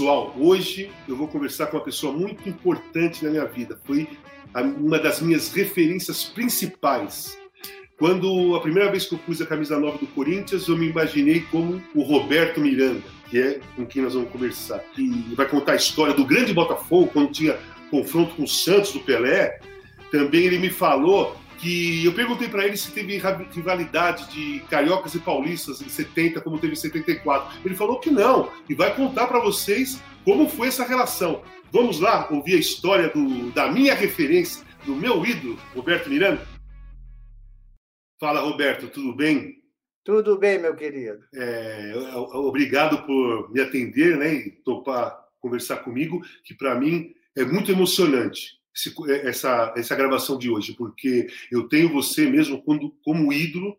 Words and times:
Pessoal, 0.00 0.34
hoje 0.38 0.90
eu 1.06 1.14
vou 1.14 1.28
conversar 1.28 1.66
com 1.66 1.76
uma 1.76 1.84
pessoa 1.84 2.10
muito 2.10 2.48
importante 2.48 3.22
na 3.22 3.30
minha 3.30 3.44
vida. 3.44 3.78
Foi 3.84 4.08
uma 4.78 4.98
das 4.98 5.20
minhas 5.20 5.52
referências 5.52 6.24
principais. 6.24 7.36
Quando 7.98 8.56
a 8.56 8.62
primeira 8.62 8.90
vez 8.90 9.04
que 9.04 9.14
eu 9.14 9.18
pus 9.18 9.42
a 9.42 9.46
camisa 9.46 9.78
9 9.78 9.98
do 9.98 10.06
Corinthians, 10.06 10.66
eu 10.68 10.78
me 10.78 10.88
imaginei 10.88 11.40
como 11.50 11.82
o 11.94 12.00
Roberto 12.00 12.62
Miranda, 12.62 13.02
que 13.28 13.38
é 13.38 13.60
com 13.76 13.84
quem 13.84 14.00
nós 14.00 14.14
vamos 14.14 14.30
conversar. 14.30 14.82
E 14.96 15.34
vai 15.34 15.46
contar 15.46 15.72
a 15.72 15.76
história 15.76 16.14
do 16.14 16.24
grande 16.24 16.54
Botafogo, 16.54 17.10
quando 17.12 17.32
tinha 17.32 17.58
confronto 17.90 18.34
com 18.36 18.44
o 18.44 18.48
Santos 18.48 18.92
do 18.92 19.00
Pelé. 19.00 19.60
Também 20.10 20.44
ele 20.44 20.58
me 20.58 20.70
falou 20.70 21.36
que 21.60 22.04
eu 22.04 22.14
perguntei 22.14 22.48
para 22.48 22.66
ele 22.66 22.76
se 22.76 22.90
teve 22.90 23.20
rivalidade 23.52 24.30
de 24.30 24.60
cariocas 24.70 25.14
e 25.14 25.18
paulistas 25.18 25.82
em 25.82 25.88
70, 25.88 26.40
como 26.40 26.58
teve 26.58 26.72
em 26.72 26.76
74. 26.76 27.60
Ele 27.64 27.76
falou 27.76 28.00
que 28.00 28.10
não, 28.10 28.50
e 28.68 28.74
vai 28.74 28.94
contar 28.94 29.26
para 29.26 29.40
vocês 29.40 30.02
como 30.24 30.48
foi 30.48 30.68
essa 30.68 30.84
relação. 30.84 31.42
Vamos 31.70 32.00
lá 32.00 32.28
ouvir 32.30 32.54
a 32.54 32.60
história 32.60 33.08
do, 33.08 33.50
da 33.52 33.70
minha 33.70 33.94
referência, 33.94 34.64
do 34.84 34.96
meu 34.96 35.24
ídolo, 35.24 35.58
Roberto 35.74 36.08
Miranda? 36.08 36.46
Fala, 38.18 38.40
Roberto, 38.40 38.88
tudo 38.88 39.14
bem? 39.14 39.60
Tudo 40.02 40.38
bem, 40.38 40.58
meu 40.58 40.74
querido. 40.74 41.20
É, 41.34 41.92
obrigado 42.32 43.04
por 43.04 43.52
me 43.52 43.60
atender 43.60 44.16
né, 44.16 44.34
e 44.34 44.50
topar 44.50 45.20
conversar 45.40 45.78
comigo, 45.78 46.20
que 46.44 46.54
para 46.54 46.74
mim 46.74 47.14
é 47.36 47.44
muito 47.44 47.70
emocionante 47.72 48.59
esse, 48.74 48.94
é, 49.08 49.28
essa, 49.28 49.74
essa 49.76 49.96
gravação 49.96 50.38
de 50.38 50.50
hoje, 50.50 50.74
porque 50.74 51.28
eu 51.50 51.68
tenho 51.68 51.92
você 51.92 52.28
mesmo 52.28 52.62
como, 52.62 52.96
como 53.04 53.32
ídolo 53.32 53.76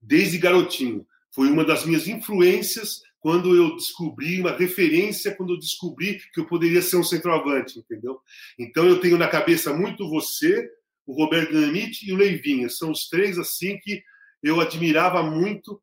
desde 0.00 0.38
garotinho. 0.38 1.06
Foi 1.34 1.48
uma 1.48 1.64
das 1.64 1.84
minhas 1.84 2.06
influências 2.06 3.00
quando 3.20 3.54
eu 3.54 3.76
descobri 3.76 4.40
uma 4.40 4.50
referência, 4.50 5.34
quando 5.34 5.54
eu 5.54 5.58
descobri 5.58 6.20
que 6.34 6.40
eu 6.40 6.46
poderia 6.46 6.82
ser 6.82 6.96
um 6.96 7.04
centroavante, 7.04 7.78
entendeu? 7.78 8.20
Então 8.58 8.84
eu 8.86 9.00
tenho 9.00 9.16
na 9.16 9.28
cabeça 9.28 9.72
muito 9.72 10.10
você, 10.10 10.68
o 11.06 11.14
Roberto 11.14 11.52
Dinamite 11.52 12.04
e 12.04 12.12
o 12.12 12.16
Leivinha. 12.16 12.68
São 12.68 12.90
os 12.90 13.08
três 13.08 13.38
assim 13.38 13.78
que 13.78 14.02
eu 14.42 14.60
admirava 14.60 15.22
muito. 15.22 15.80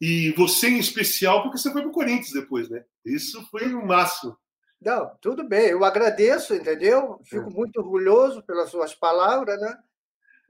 E 0.00 0.30
você 0.32 0.68
em 0.68 0.78
especial, 0.78 1.42
porque 1.42 1.58
você 1.58 1.72
foi 1.72 1.80
para 1.82 1.90
o 1.90 1.94
Corinthians 1.94 2.32
depois, 2.32 2.68
né? 2.68 2.84
Isso 3.04 3.44
foi 3.50 3.72
o 3.74 3.84
máximo. 3.84 4.36
Não, 4.80 5.10
tudo 5.20 5.42
bem, 5.42 5.68
eu 5.68 5.84
agradeço, 5.84 6.54
entendeu? 6.54 7.20
Fico 7.24 7.50
é. 7.50 7.52
muito 7.52 7.78
orgulhoso 7.78 8.42
pelas 8.42 8.70
suas 8.70 8.94
palavras, 8.94 9.60
né? 9.60 9.78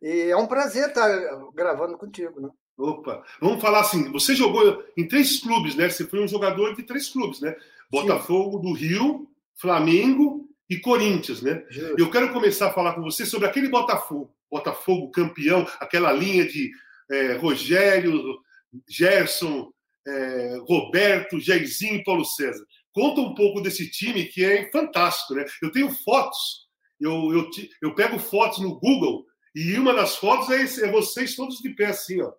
E 0.03 0.31
é 0.31 0.37
um 0.37 0.47
prazer 0.47 0.89
estar 0.89 1.09
gravando 1.55 1.97
contigo, 1.97 2.41
né? 2.41 2.51
Opa, 2.77 3.25
vamos 3.41 3.63
falar 3.63 3.81
assim, 3.81 4.13
você 4.13 4.35
jogou 4.35 4.85
em 4.97 5.09
três 5.09 5.41
clubes, 5.41 5.75
né? 5.75 5.89
Você 5.89 6.05
foi 6.05 6.23
um 6.23 6.29
jogador 6.29 6.75
de 6.75 6.83
três 6.83 7.09
clubes, 7.09 7.41
né? 7.41 7.57
Botafogo 7.91 8.59
Sim. 8.59 8.63
do 8.63 8.73
Rio, 8.75 9.31
Flamengo 9.55 10.47
e 10.69 10.79
Corinthians, 10.79 11.41
né? 11.41 11.65
Eu 11.97 12.11
quero 12.11 12.33
começar 12.33 12.69
a 12.69 12.73
falar 12.73 12.95
com 12.95 13.03
você 13.03 13.25
sobre 13.25 13.49
aquele 13.49 13.69
Botafogo, 13.69 14.31
Botafogo 14.51 15.11
campeão, 15.11 15.67
aquela 15.81 16.13
linha 16.13 16.47
de 16.47 16.71
é, 17.11 17.37
Rogério, 17.37 18.41
Gerson, 18.87 19.73
é, 20.07 20.59
Roberto, 20.69 21.41
Jairzinho 21.41 21.97
e 21.97 22.05
Paulo 22.05 22.25
César. 22.25 22.65
Conta 22.97 23.21
um 23.21 23.35
pouco 23.35 23.61
desse 23.61 23.91
time 23.91 24.25
que 24.25 24.43
é 24.43 24.71
fantástico, 24.71 25.35
né? 25.35 25.45
Eu 25.63 25.71
tenho 25.71 25.95
fotos, 26.03 26.67
eu, 26.99 27.13
eu, 27.31 27.51
eu 27.83 27.95
pego 27.95 28.19
fotos 28.19 28.59
no 28.61 28.81
Google 28.81 29.27
e 29.55 29.79
uma 29.79 29.93
das 29.93 30.17
fotos 30.17 30.49
é, 30.49 30.63
esse, 30.63 30.83
é 30.83 30.91
vocês 30.91 31.37
todos 31.37 31.59
de 31.59 31.69
pé 31.75 31.89
assim, 31.89 32.23
ó. 32.23 32.33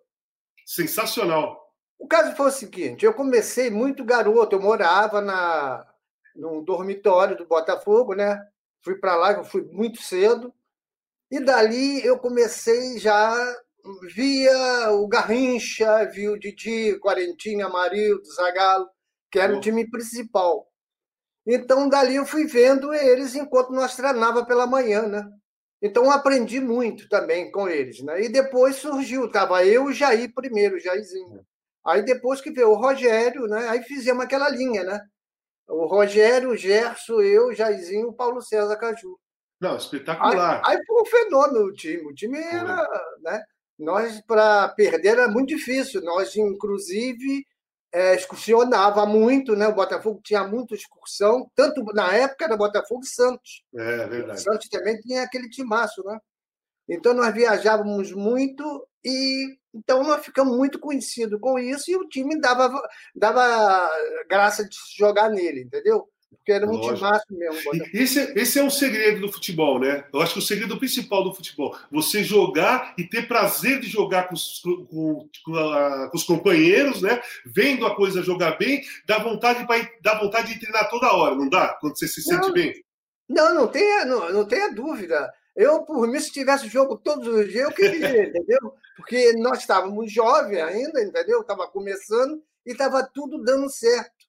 Sensacional. 0.66 1.72
O 1.96 2.08
caso 2.08 2.34
foi 2.34 2.48
o 2.48 2.50
seguinte: 2.50 3.06
eu 3.06 3.14
comecei 3.14 3.70
muito 3.70 4.04
garoto, 4.04 4.56
eu 4.56 4.60
morava 4.60 5.20
na 5.20 5.86
num 6.34 6.60
dormitório 6.64 7.36
do 7.36 7.46
Botafogo, 7.46 8.14
né? 8.14 8.44
Fui 8.82 8.96
para 8.96 9.14
lá, 9.14 9.32
eu 9.34 9.44
fui 9.44 9.62
muito 9.62 10.02
cedo. 10.02 10.52
E 11.30 11.38
dali 11.38 12.04
eu 12.04 12.18
comecei 12.18 12.98
já 12.98 13.32
via 14.12 14.90
o 14.90 15.06
Garrincha, 15.06 16.04
via 16.06 16.32
o 16.32 16.38
Didi, 16.38 16.98
Quarentinha, 16.98 17.66
Amarildo, 17.66 18.24
Zagallo 18.24 18.88
que 19.30 19.38
era 19.38 19.56
o 19.56 19.60
time 19.60 19.88
principal. 19.90 20.66
Então, 21.46 21.88
dali 21.88 22.16
eu 22.16 22.26
fui 22.26 22.46
vendo 22.46 22.92
eles 22.92 23.34
enquanto 23.34 23.70
nós 23.70 23.96
treinava 23.96 24.44
pela 24.44 24.66
manhã, 24.66 25.06
né? 25.06 25.24
Então, 25.80 26.10
aprendi 26.10 26.60
muito 26.60 27.08
também 27.08 27.50
com 27.50 27.68
eles, 27.68 28.02
né? 28.02 28.22
E 28.22 28.28
depois 28.28 28.76
surgiu, 28.76 29.26
estava 29.26 29.64
eu 29.64 29.84
e 29.84 29.90
o 29.90 29.92
Jair 29.92 30.32
primeiro, 30.34 30.76
o 30.76 30.80
Jairzinho. 30.80 31.46
Aí 31.86 32.02
depois 32.02 32.40
que 32.40 32.50
veio 32.50 32.70
o 32.70 32.74
Rogério, 32.74 33.46
né? 33.46 33.68
Aí 33.68 33.82
fizemos 33.82 34.24
aquela 34.24 34.48
linha, 34.50 34.84
né? 34.84 35.00
O 35.68 35.86
Rogério, 35.86 36.50
o 36.50 36.56
Gerson, 36.56 37.20
eu, 37.20 37.46
o 37.46 37.54
Jairzinho, 37.54 38.08
o 38.08 38.12
Paulo 38.12 38.42
César 38.42 38.76
Caju. 38.76 39.18
Não, 39.60 39.76
espetacular. 39.76 40.62
Aí, 40.64 40.76
aí 40.76 40.84
foi 40.86 41.02
um 41.02 41.06
fenômeno 41.06 41.64
o 41.66 41.72
time. 41.72 42.02
O 42.10 42.14
time 42.14 42.38
era, 42.38 42.86
né? 43.22 43.42
Nós, 43.78 44.20
para 44.26 44.68
perder, 44.70 45.10
era 45.10 45.28
muito 45.28 45.48
difícil. 45.48 46.02
Nós, 46.02 46.34
inclusive, 46.36 47.46
é, 47.92 48.14
excursionava 48.14 49.06
muito, 49.06 49.56
né? 49.56 49.66
O 49.66 49.74
Botafogo 49.74 50.20
tinha 50.22 50.46
muita 50.46 50.74
excursão, 50.74 51.50
tanto 51.54 51.82
na 51.94 52.14
época 52.14 52.44
era 52.44 52.56
Botafogo 52.56 53.02
e 53.02 53.08
Santos. 53.08 53.64
É 53.74 54.06
verdade. 54.06 54.38
O 54.38 54.42
Santos 54.42 54.68
também 54.68 54.98
tinha 55.00 55.22
aquele 55.22 55.48
timaço, 55.48 56.02
né? 56.04 56.18
Então 56.88 57.12
nós 57.14 57.34
viajávamos 57.34 58.12
muito 58.12 58.86
e 59.04 59.58
então 59.74 60.02
nós 60.02 60.24
ficamos 60.24 60.56
muito 60.56 60.78
conhecidos 60.78 61.38
com 61.40 61.58
isso 61.58 61.90
e 61.90 61.96
o 61.96 62.08
time 62.08 62.40
dava, 62.40 62.70
dava 63.14 63.90
graça 64.28 64.64
de 64.64 64.76
jogar 64.96 65.28
nele, 65.28 65.62
entendeu? 65.62 66.08
Porque 66.30 66.52
era 66.52 66.66
um 66.66 66.80
timaço 66.80 67.26
mesmo. 67.30 67.60
Esse, 67.92 68.20
é, 68.20 68.32
esse 68.36 68.58
é 68.58 68.62
um 68.62 68.70
segredo 68.70 69.20
do 69.20 69.32
futebol, 69.32 69.78
né? 69.78 70.04
Eu 70.12 70.20
acho 70.20 70.34
que 70.34 70.38
o 70.38 70.42
segredo 70.42 70.78
principal 70.78 71.24
do 71.24 71.34
futebol, 71.34 71.76
você 71.90 72.22
jogar 72.22 72.94
e 72.98 73.04
ter 73.04 73.26
prazer 73.26 73.80
de 73.80 73.86
jogar 73.86 74.28
com 74.28 74.34
os, 74.34 74.60
com, 74.60 75.28
com, 75.44 75.56
a, 75.56 76.08
com 76.10 76.16
os 76.16 76.24
companheiros, 76.24 77.00
né? 77.02 77.20
Vendo 77.46 77.86
a 77.86 77.94
coisa 77.94 78.22
jogar 78.22 78.58
bem, 78.58 78.82
dá 79.06 79.18
vontade, 79.18 79.66
pra, 79.66 79.76
dá 80.02 80.18
vontade 80.18 80.52
de 80.52 80.60
treinar 80.60 80.88
toda 80.90 81.12
hora, 81.12 81.34
não 81.34 81.48
dá? 81.48 81.76
Quando 81.80 81.98
você 81.98 82.06
se 82.06 82.22
sente 82.22 82.48
não, 82.48 82.52
bem. 82.52 82.74
Não, 83.28 83.54
não 83.54 83.66
tenha, 83.66 84.04
não, 84.04 84.32
não 84.32 84.44
tenha 84.44 84.72
dúvida. 84.72 85.32
Eu, 85.56 85.82
por 85.82 86.06
mim, 86.06 86.20
se 86.20 86.30
tivesse 86.30 86.68
jogo 86.68 86.96
todos 86.96 87.26
os 87.26 87.50
dias, 87.50 87.64
eu 87.64 87.72
queria, 87.72 88.24
entendeu? 88.28 88.74
Porque 88.96 89.32
nós 89.34 89.58
estávamos 89.58 90.12
jovens 90.12 90.60
ainda, 90.60 91.02
entendeu? 91.02 91.40
Estava 91.40 91.66
começando 91.66 92.42
e 92.64 92.72
estava 92.72 93.02
tudo 93.02 93.42
dando 93.42 93.68
certo. 93.68 94.27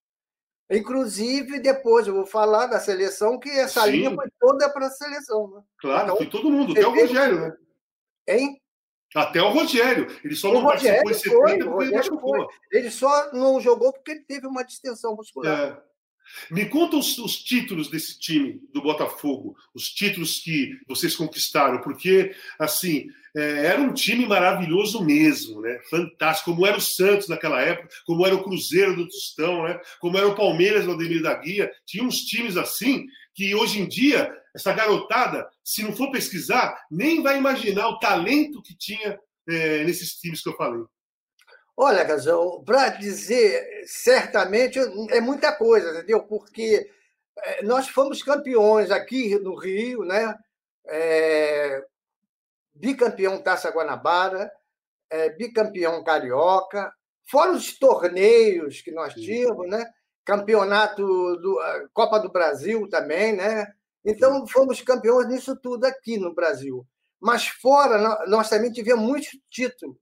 Inclusive, 0.70 1.60
depois 1.60 2.08
eu 2.08 2.14
vou 2.14 2.26
falar 2.26 2.68
da 2.68 2.80
seleção, 2.80 3.40
que 3.40 3.50
essa 3.50 3.86
Sim. 3.86 3.92
linha 3.92 4.16
foi 4.16 4.28
toda 4.40 4.70
para 4.70 4.86
a 4.86 4.92
seleção. 4.92 5.48
Né? 5.48 5.62
Claro, 5.80 6.04
então, 6.04 6.18
foi 6.18 6.28
todo 6.28 6.52
mundo, 6.52 6.74
até 6.74 6.88
o 6.88 6.92
Rogério, 6.92 7.42
né? 7.42 7.58
Hein? 8.28 8.62
Até 9.16 9.42
o 9.42 9.50
Rogério. 9.50 10.08
Ele 10.24 10.36
só 10.36 10.52
o 10.52 10.54
não 10.54 10.62
Rogério 10.62 11.04
participou 11.04 11.48
em 11.48 11.52
70 11.54 11.66
porque 11.66 11.84
ele 11.84 11.96
machucou. 11.96 12.50
Ele 12.72 12.92
só 12.92 13.34
não 13.34 13.60
jogou 13.60 13.92
porque 13.92 14.12
ele 14.12 14.24
teve 14.24 14.46
uma 14.46 14.64
distensão 14.64 15.16
muscular. 15.16 15.60
É. 15.60 15.89
Me 16.50 16.66
conta 16.66 16.98
os, 16.98 17.18
os, 17.18 17.38
títulos 17.38 17.90
desse 17.90 18.18
time 18.20 18.62
do 18.74 18.82
Botafogo, 18.82 19.56
os 19.74 19.90
títulos 19.90 20.40
que 20.40 20.78
vocês 20.88 21.16
conquistaram, 21.16 21.82
porque 21.82 22.36
assim 22.58 23.08
é, 23.36 23.66
era 23.68 23.82
um 23.82 23.94
time 23.94 24.26
maravilhoso 24.26 25.04
mesmo, 25.04 25.62
né? 25.62 25.80
Fantástico, 25.90 26.52
como 26.52 26.66
era 26.66 26.78
o 26.78 26.82
Santos 26.82 27.28
naquela 27.28 27.62
época, 27.62 27.90
como 28.06 28.26
era 28.26 28.36
o 28.36 28.44
Cruzeiro 28.44 28.96
do 28.96 29.08
Tostão, 29.08 29.64
né? 29.64 29.80
Como 30.00 30.18
era 30.18 30.28
o 30.28 30.36
Palmeiras 30.36 30.86
do 30.86 30.94
Ademir 30.94 31.22
da 31.22 31.36
Guia, 31.36 31.72
tinha 31.86 32.04
uns 32.04 32.22
times 32.22 32.58
assim 32.58 33.06
que 33.34 33.54
hoje 33.56 33.80
em 33.80 33.88
dia 33.88 34.34
essa 34.56 34.74
garotada, 34.74 35.48
se 35.64 35.84
não 35.84 35.96
for 35.96 36.12
pesquisar, 36.12 36.76
nem 36.90 37.22
vai 37.22 37.38
imaginar 37.38 37.88
o 37.88 38.00
talento 38.00 38.62
que 38.62 38.76
tinha 38.76 39.18
é, 39.48 39.84
nesses 39.84 40.14
times 40.16 40.42
que 40.42 40.50
eu 40.50 40.56
falei. 40.56 40.84
Olha, 41.82 42.04
Gazão, 42.04 42.62
para 42.66 42.90
dizer 42.90 43.86
certamente 43.86 44.78
é 45.12 45.22
muita 45.22 45.56
coisa, 45.56 45.92
entendeu? 45.92 46.22
Porque 46.24 46.92
é, 47.38 47.64
nós 47.64 47.88
fomos 47.88 48.22
campeões 48.22 48.92
aqui 48.92 49.40
no 49.40 49.56
Rio, 49.56 50.04
né? 50.04 50.36
É, 50.86 51.82
bicampeão 52.76 53.42
Taça 53.42 53.70
Guanabara, 53.70 54.52
é, 55.10 55.30
bicampeão 55.30 56.04
Carioca, 56.04 56.94
fora 57.32 57.54
os 57.54 57.80
torneios 57.80 58.82
que 58.82 58.92
nós 58.92 59.14
tínhamos, 59.14 59.70
né? 59.70 59.90
campeonato 60.26 61.02
do 61.38 61.60
Copa 61.94 62.20
do 62.20 62.30
Brasil 62.30 62.90
também, 62.90 63.34
né? 63.34 63.66
Então 64.04 64.46
fomos 64.46 64.82
campeões 64.82 65.30
nisso 65.30 65.56
tudo 65.56 65.86
aqui 65.86 66.18
no 66.18 66.36
Brasil. 66.36 66.86
Mas 67.22 67.48
fora 67.48 68.26
nós 68.28 68.50
também 68.50 68.70
tivemos 68.70 69.02
muitos 69.02 69.30
títulos 69.50 69.96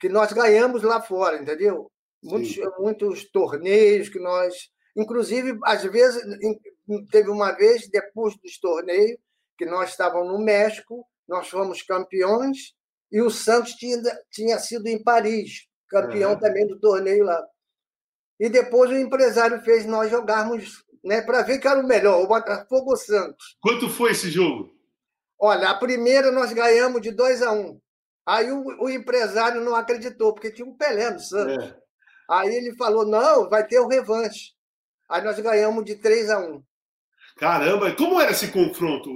que 0.00 0.08
nós 0.08 0.32
ganhamos 0.32 0.82
lá 0.82 1.00
fora, 1.00 1.40
entendeu? 1.40 1.90
Muitos, 2.22 2.56
muitos 2.78 3.30
torneios 3.30 4.08
que 4.08 4.18
nós, 4.18 4.70
inclusive 4.96 5.58
às 5.64 5.82
vezes 5.84 6.22
teve 7.10 7.30
uma 7.30 7.52
vez 7.52 7.88
depois 7.88 8.36
dos 8.38 8.58
torneios 8.58 9.18
que 9.56 9.66
nós 9.66 9.90
estávamos 9.90 10.32
no 10.32 10.44
México, 10.44 11.06
nós 11.28 11.48
fomos 11.48 11.82
campeões 11.82 12.74
e 13.10 13.20
o 13.20 13.30
Santos 13.30 13.72
tinha, 13.72 14.00
tinha 14.30 14.58
sido 14.58 14.86
em 14.86 15.02
Paris, 15.02 15.66
campeão 15.88 16.32
uhum. 16.32 16.38
também 16.38 16.66
do 16.66 16.78
torneio 16.78 17.24
lá. 17.24 17.42
E 18.38 18.48
depois 18.48 18.90
o 18.90 18.96
empresário 18.96 19.60
fez 19.62 19.84
nós 19.84 20.10
jogarmos 20.10 20.84
né, 21.02 21.22
para 21.22 21.42
ver 21.42 21.58
que 21.58 21.66
era 21.66 21.80
o 21.80 21.86
melhor, 21.86 22.22
o 22.22 22.28
Botafogo 22.28 22.96
Santos. 22.96 23.56
Quanto 23.60 23.88
foi 23.88 24.12
esse 24.12 24.30
jogo? 24.30 24.72
Olha, 25.40 25.70
a 25.70 25.74
primeira 25.74 26.30
nós 26.30 26.52
ganhamos 26.52 27.00
de 27.00 27.10
2 27.10 27.42
a 27.42 27.52
1. 27.52 27.60
Um. 27.60 27.80
Aí 28.28 28.52
o, 28.52 28.62
o, 28.84 28.90
empresário 28.90 29.62
não 29.62 29.74
acreditou, 29.74 30.34
porque 30.34 30.50
tinha 30.50 30.68
um 30.68 30.76
Pelé 30.76 31.10
no 31.10 31.18
Santos. 31.18 31.64
É. 31.64 31.76
Aí 32.30 32.54
ele 32.54 32.76
falou: 32.76 33.06
não, 33.06 33.48
vai 33.48 33.66
ter 33.66 33.80
o 33.80 33.88
revanche. 33.88 34.52
Aí 35.08 35.24
nós 35.24 35.40
ganhamos 35.40 35.82
de 35.82 35.94
3 35.94 36.28
a 36.28 36.38
1. 36.38 36.62
Caramba, 37.38 37.90
como 37.94 38.20
era 38.20 38.32
esse 38.32 38.48
confronto, 38.48 39.10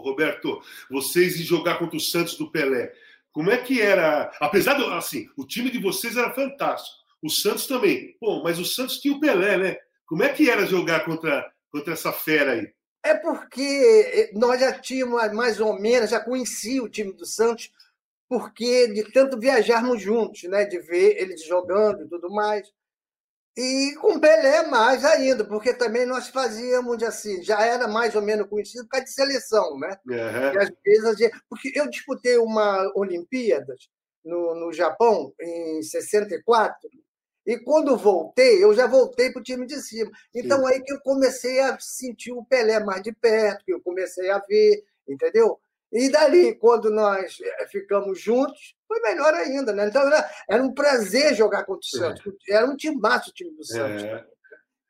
Roberto? 0.00 0.60
Vocês 0.90 1.36
e 1.36 1.44
jogar 1.44 1.78
contra 1.78 1.96
o 1.96 2.00
Santos 2.00 2.36
do 2.36 2.50
Pelé. 2.52 2.92
Como 3.32 3.50
é 3.50 3.56
que 3.56 3.80
era? 3.80 4.30
Apesar 4.38 4.74
do. 4.74 4.84
Assim, 4.92 5.26
o 5.34 5.46
time 5.46 5.70
de 5.70 5.78
vocês 5.78 6.14
era 6.14 6.34
fantástico. 6.34 6.94
O 7.22 7.30
Santos 7.30 7.66
também. 7.66 8.16
Bom, 8.20 8.42
mas 8.42 8.58
o 8.58 8.66
Santos 8.66 8.98
tinha 8.98 9.14
o 9.14 9.20
Pelé, 9.20 9.56
né? 9.56 9.76
Como 10.04 10.22
é 10.22 10.28
que 10.28 10.50
era 10.50 10.66
jogar 10.66 11.06
contra, 11.06 11.50
contra 11.70 11.94
essa 11.94 12.12
fera 12.12 12.52
aí? 12.52 12.70
É 13.02 13.14
porque 13.14 14.30
nós 14.34 14.60
já 14.60 14.78
tínhamos 14.78 15.32
mais 15.32 15.58
ou 15.58 15.80
menos, 15.80 16.10
já 16.10 16.20
conhecia 16.20 16.82
o 16.82 16.88
time 16.88 17.14
do 17.14 17.24
Santos, 17.24 17.70
porque 18.28 18.88
de 18.88 19.10
tanto 19.12 19.38
viajarmos 19.38 20.00
juntos, 20.00 20.42
né? 20.44 20.64
De 20.64 20.78
ver 20.80 21.20
eles 21.20 21.44
jogando 21.44 22.04
e 22.04 22.08
tudo 22.08 22.30
mais. 22.30 22.70
E 23.56 23.96
com 23.96 24.20
Pelé 24.20 24.68
mais 24.68 25.04
ainda, 25.04 25.44
porque 25.44 25.74
também 25.74 26.06
nós 26.06 26.28
fazíamos 26.28 27.02
assim, 27.02 27.42
já 27.42 27.60
era 27.60 27.88
mais 27.88 28.14
ou 28.14 28.22
menos 28.22 28.48
conhecido 28.48 28.84
por 28.84 28.90
causa 28.90 29.06
de 29.06 29.12
seleção, 29.12 29.76
né? 29.80 29.98
Uhum. 30.06 30.60
às 30.60 30.70
vezes 30.84 31.18
gente, 31.18 31.36
porque 31.50 31.72
eu 31.74 31.90
disputei 31.90 32.38
uma 32.38 32.88
Olimpíadas 32.94 33.88
no, 34.24 34.54
no 34.54 34.72
Japão 34.72 35.34
em 35.40 35.82
64, 35.82 36.88
e 37.44 37.58
quando 37.58 37.96
voltei, 37.96 38.62
eu 38.62 38.72
já 38.74 38.86
voltei 38.86 39.32
para 39.32 39.40
o 39.40 39.42
time 39.42 39.66
de 39.66 39.80
cima. 39.80 40.10
Então 40.32 40.60
Sim. 40.60 40.66
aí 40.66 40.82
que 40.82 40.92
eu 40.92 41.00
comecei 41.00 41.58
a 41.58 41.76
sentir 41.80 42.30
o 42.30 42.44
Pelé 42.44 42.78
mais 42.78 43.02
de 43.02 43.10
perto, 43.10 43.64
que 43.64 43.72
eu 43.72 43.80
comecei 43.80 44.30
a 44.30 44.38
ver, 44.38 44.84
entendeu? 45.08 45.58
E 45.92 46.10
dali, 46.10 46.54
quando 46.54 46.90
nós 46.90 47.38
eh, 47.42 47.66
ficamos 47.68 48.20
juntos, 48.20 48.74
foi 48.86 49.00
melhor 49.00 49.32
ainda, 49.34 49.72
né? 49.72 49.88
Então 49.88 50.02
era, 50.02 50.30
era 50.48 50.62
um 50.62 50.72
prazer 50.72 51.34
jogar 51.34 51.64
contra 51.64 51.80
o 51.80 51.98
Santos. 51.98 52.34
É. 52.48 52.54
Era 52.56 52.66
um 52.66 52.76
timaço 52.76 53.30
o 53.30 53.32
time 53.32 53.56
do 53.56 53.64
Santos. 53.64 54.04
É, 54.04 54.24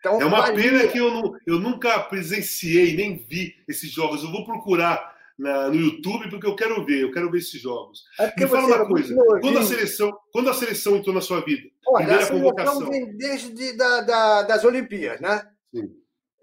então, 0.01 0.21
é 0.21 0.25
uma 0.25 0.41
valia... 0.43 0.63
pena 0.63 0.89
que 0.89 0.99
eu, 0.99 1.11
não, 1.11 1.37
eu 1.47 1.59
nunca 1.59 2.01
presenciei, 2.01 2.97
nem 2.97 3.17
vi 3.17 3.55
esses 3.69 3.91
jogos. 3.91 4.23
Eu 4.23 4.33
vou 4.33 4.45
procurar 4.45 5.17
na, 5.39 5.69
no 5.69 5.77
YouTube 5.77 6.31
porque 6.31 6.47
eu 6.47 6.57
quero 6.57 6.85
ver, 6.85 7.03
eu 7.03 7.13
quero 7.13 7.31
ver 7.31 7.39
esses 7.39 7.61
jogos. 7.61 8.03
É 8.19 8.33
Me 8.37 8.49
fala 8.49 8.67
uma 8.67 8.87
coisa, 8.87 9.15
quando 9.41 9.59
a, 9.59 9.63
seleção, 9.63 10.19
quando 10.33 10.51
a 10.51 10.55
seleção 10.55 10.97
entrou 10.97 11.15
na 11.15 11.21
sua 11.21 11.41
vida? 11.45 11.69
Olha, 11.87 12.07
primeira 12.07 12.25
a 12.25 12.29
convocação. 12.29 12.91
vem 12.91 13.17
desde 13.17 13.77
da, 13.77 14.01
da, 14.01 14.43
das 14.43 14.65
Olimpíadas, 14.65 15.21
né? 15.21 15.49
Sim. 15.73 15.95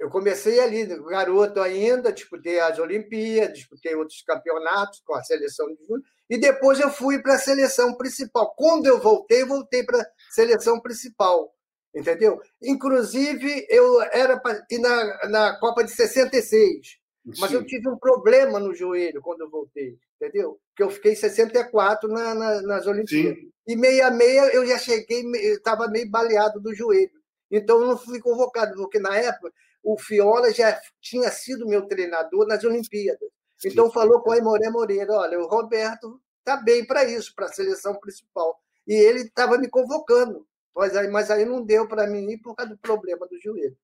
Eu 0.05 0.09
comecei 0.11 0.59
ali, 0.59 0.85
garoto 0.85 1.59
ainda, 1.59 2.13
disputei 2.13 2.59
as 2.59 2.77
Olimpíadas, 2.77 3.57
disputei 3.57 3.95
outros 3.95 4.21
campeonatos 4.21 5.01
com 5.03 5.15
a 5.15 5.23
seleção 5.23 5.65
de 5.73 5.83
júnior, 5.83 6.03
e 6.29 6.37
depois 6.37 6.79
eu 6.79 6.91
fui 6.91 7.19
para 7.23 7.33
a 7.33 7.39
seleção 7.39 7.95
principal. 7.95 8.53
Quando 8.55 8.85
eu 8.85 8.99
voltei, 8.99 9.43
voltei 9.43 9.83
para 9.83 9.99
a 9.99 10.05
seleção 10.29 10.79
principal, 10.79 11.51
entendeu? 11.95 12.39
Inclusive, 12.61 13.65
eu 13.67 13.99
era 14.03 14.39
para 14.39 14.63
ir 14.69 14.77
na, 14.77 15.27
na 15.27 15.59
Copa 15.59 15.83
de 15.83 15.89
66, 15.89 16.99
mas 17.39 17.51
eu 17.51 17.65
tive 17.65 17.89
um 17.89 17.97
problema 17.97 18.59
no 18.59 18.75
joelho 18.75 19.23
quando 19.23 19.41
eu 19.41 19.49
voltei, 19.49 19.97
entendeu? 20.21 20.59
Que 20.75 20.83
eu 20.83 20.91
fiquei 20.91 21.15
64 21.15 22.07
na, 22.09 22.35
na, 22.35 22.61
nas 22.61 22.85
Olimpíadas. 22.85 23.39
Sim. 23.39 23.51
E 23.67 23.75
meia-meia 23.75 24.53
eu 24.53 24.67
já 24.67 24.77
cheguei, 24.77 25.23
estava 25.45 25.87
meio 25.87 26.07
baleado 26.11 26.59
do 26.59 26.75
joelho. 26.75 27.09
Então 27.49 27.81
eu 27.81 27.87
não 27.87 27.97
fui 27.97 28.19
convocado, 28.19 28.75
porque 28.75 28.99
na 28.99 29.17
época 29.17 29.51
o 29.85 29.97
Fiola 29.99 30.51
já 30.51 30.77
tinha 30.99 31.29
sido 31.29 31.67
meu 31.67 31.87
treinador 31.87 32.47
nas 32.47 32.63
Olimpíadas. 32.63 33.29
Então 33.63 33.91
falou 33.91 34.21
com 34.21 34.31
o 34.31 34.33
Aimoré 34.33 34.69
Moreira: 34.69 35.13
olha, 35.13 35.39
o 35.39 35.47
Roberto 35.47 36.19
está 36.39 36.57
bem 36.57 36.85
para 36.85 37.05
isso, 37.05 37.33
para 37.35 37.45
a 37.45 37.53
seleção 37.53 37.95
principal. 37.99 38.59
E 38.87 38.93
ele 38.93 39.21
estava 39.21 39.57
me 39.57 39.69
convocando, 39.69 40.45
mas 40.75 40.95
aí, 40.95 41.07
mas 41.07 41.31
aí 41.31 41.45
não 41.45 41.63
deu 41.63 41.87
para 41.87 42.07
mim 42.07 42.31
ir 42.31 42.39
por 42.39 42.55
causa 42.55 42.71
do 42.71 42.77
problema 42.77 43.27
do 43.27 43.39
joelho. 43.39 43.77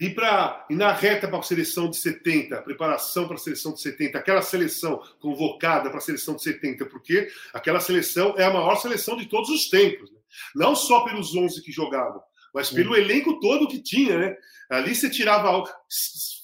E, 0.00 0.10
pra, 0.10 0.66
e 0.70 0.74
na 0.74 0.92
reta 0.92 1.28
para 1.28 1.38
a 1.38 1.42
seleção 1.42 1.90
de 1.90 1.96
70, 1.96 2.62
preparação 2.62 3.26
para 3.26 3.36
a 3.36 3.38
seleção 3.38 3.72
de 3.72 3.80
70, 3.80 4.18
aquela 4.18 4.42
seleção 4.42 5.02
convocada 5.20 5.90
para 5.90 5.98
a 5.98 6.02
seleção 6.02 6.36
de 6.36 6.42
70, 6.42 6.86
porque 6.86 7.28
aquela 7.52 7.80
seleção 7.80 8.34
é 8.38 8.44
a 8.44 8.52
maior 8.52 8.76
seleção 8.76 9.16
de 9.16 9.26
todos 9.26 9.50
os 9.50 9.68
tempos. 9.68 10.12
Né? 10.12 10.18
Não 10.54 10.76
só 10.76 11.04
pelos 11.04 11.34
11 11.34 11.60
que 11.62 11.72
jogavam, 11.72 12.22
mas 12.54 12.70
pelo 12.70 12.96
elenco 12.96 13.40
todo 13.40 13.66
que 13.66 13.82
tinha, 13.82 14.16
né? 14.16 14.36
Ali 14.70 14.94
você 14.94 15.10
tirava, 15.10 15.64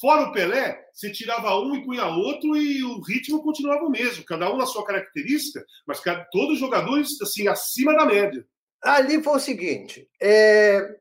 fora 0.00 0.28
o 0.28 0.32
Pelé, 0.32 0.84
você 0.92 1.10
tirava 1.10 1.56
um 1.58 1.76
e 1.76 1.84
punha 1.84 2.06
outro 2.06 2.56
e 2.56 2.82
o 2.82 3.00
ritmo 3.00 3.42
continuava 3.42 3.84
o 3.84 3.90
mesmo, 3.90 4.24
cada 4.24 4.52
um 4.52 4.56
na 4.56 4.66
sua 4.66 4.84
característica, 4.84 5.64
mas 5.86 6.02
todos 6.32 6.54
os 6.54 6.58
jogadores 6.58 7.20
assim 7.22 7.46
acima 7.46 7.96
da 7.96 8.04
média. 8.04 8.44
Ali 8.82 9.22
foi 9.22 9.36
o 9.36 9.40
seguinte, 9.40 10.08
é, 10.20 10.96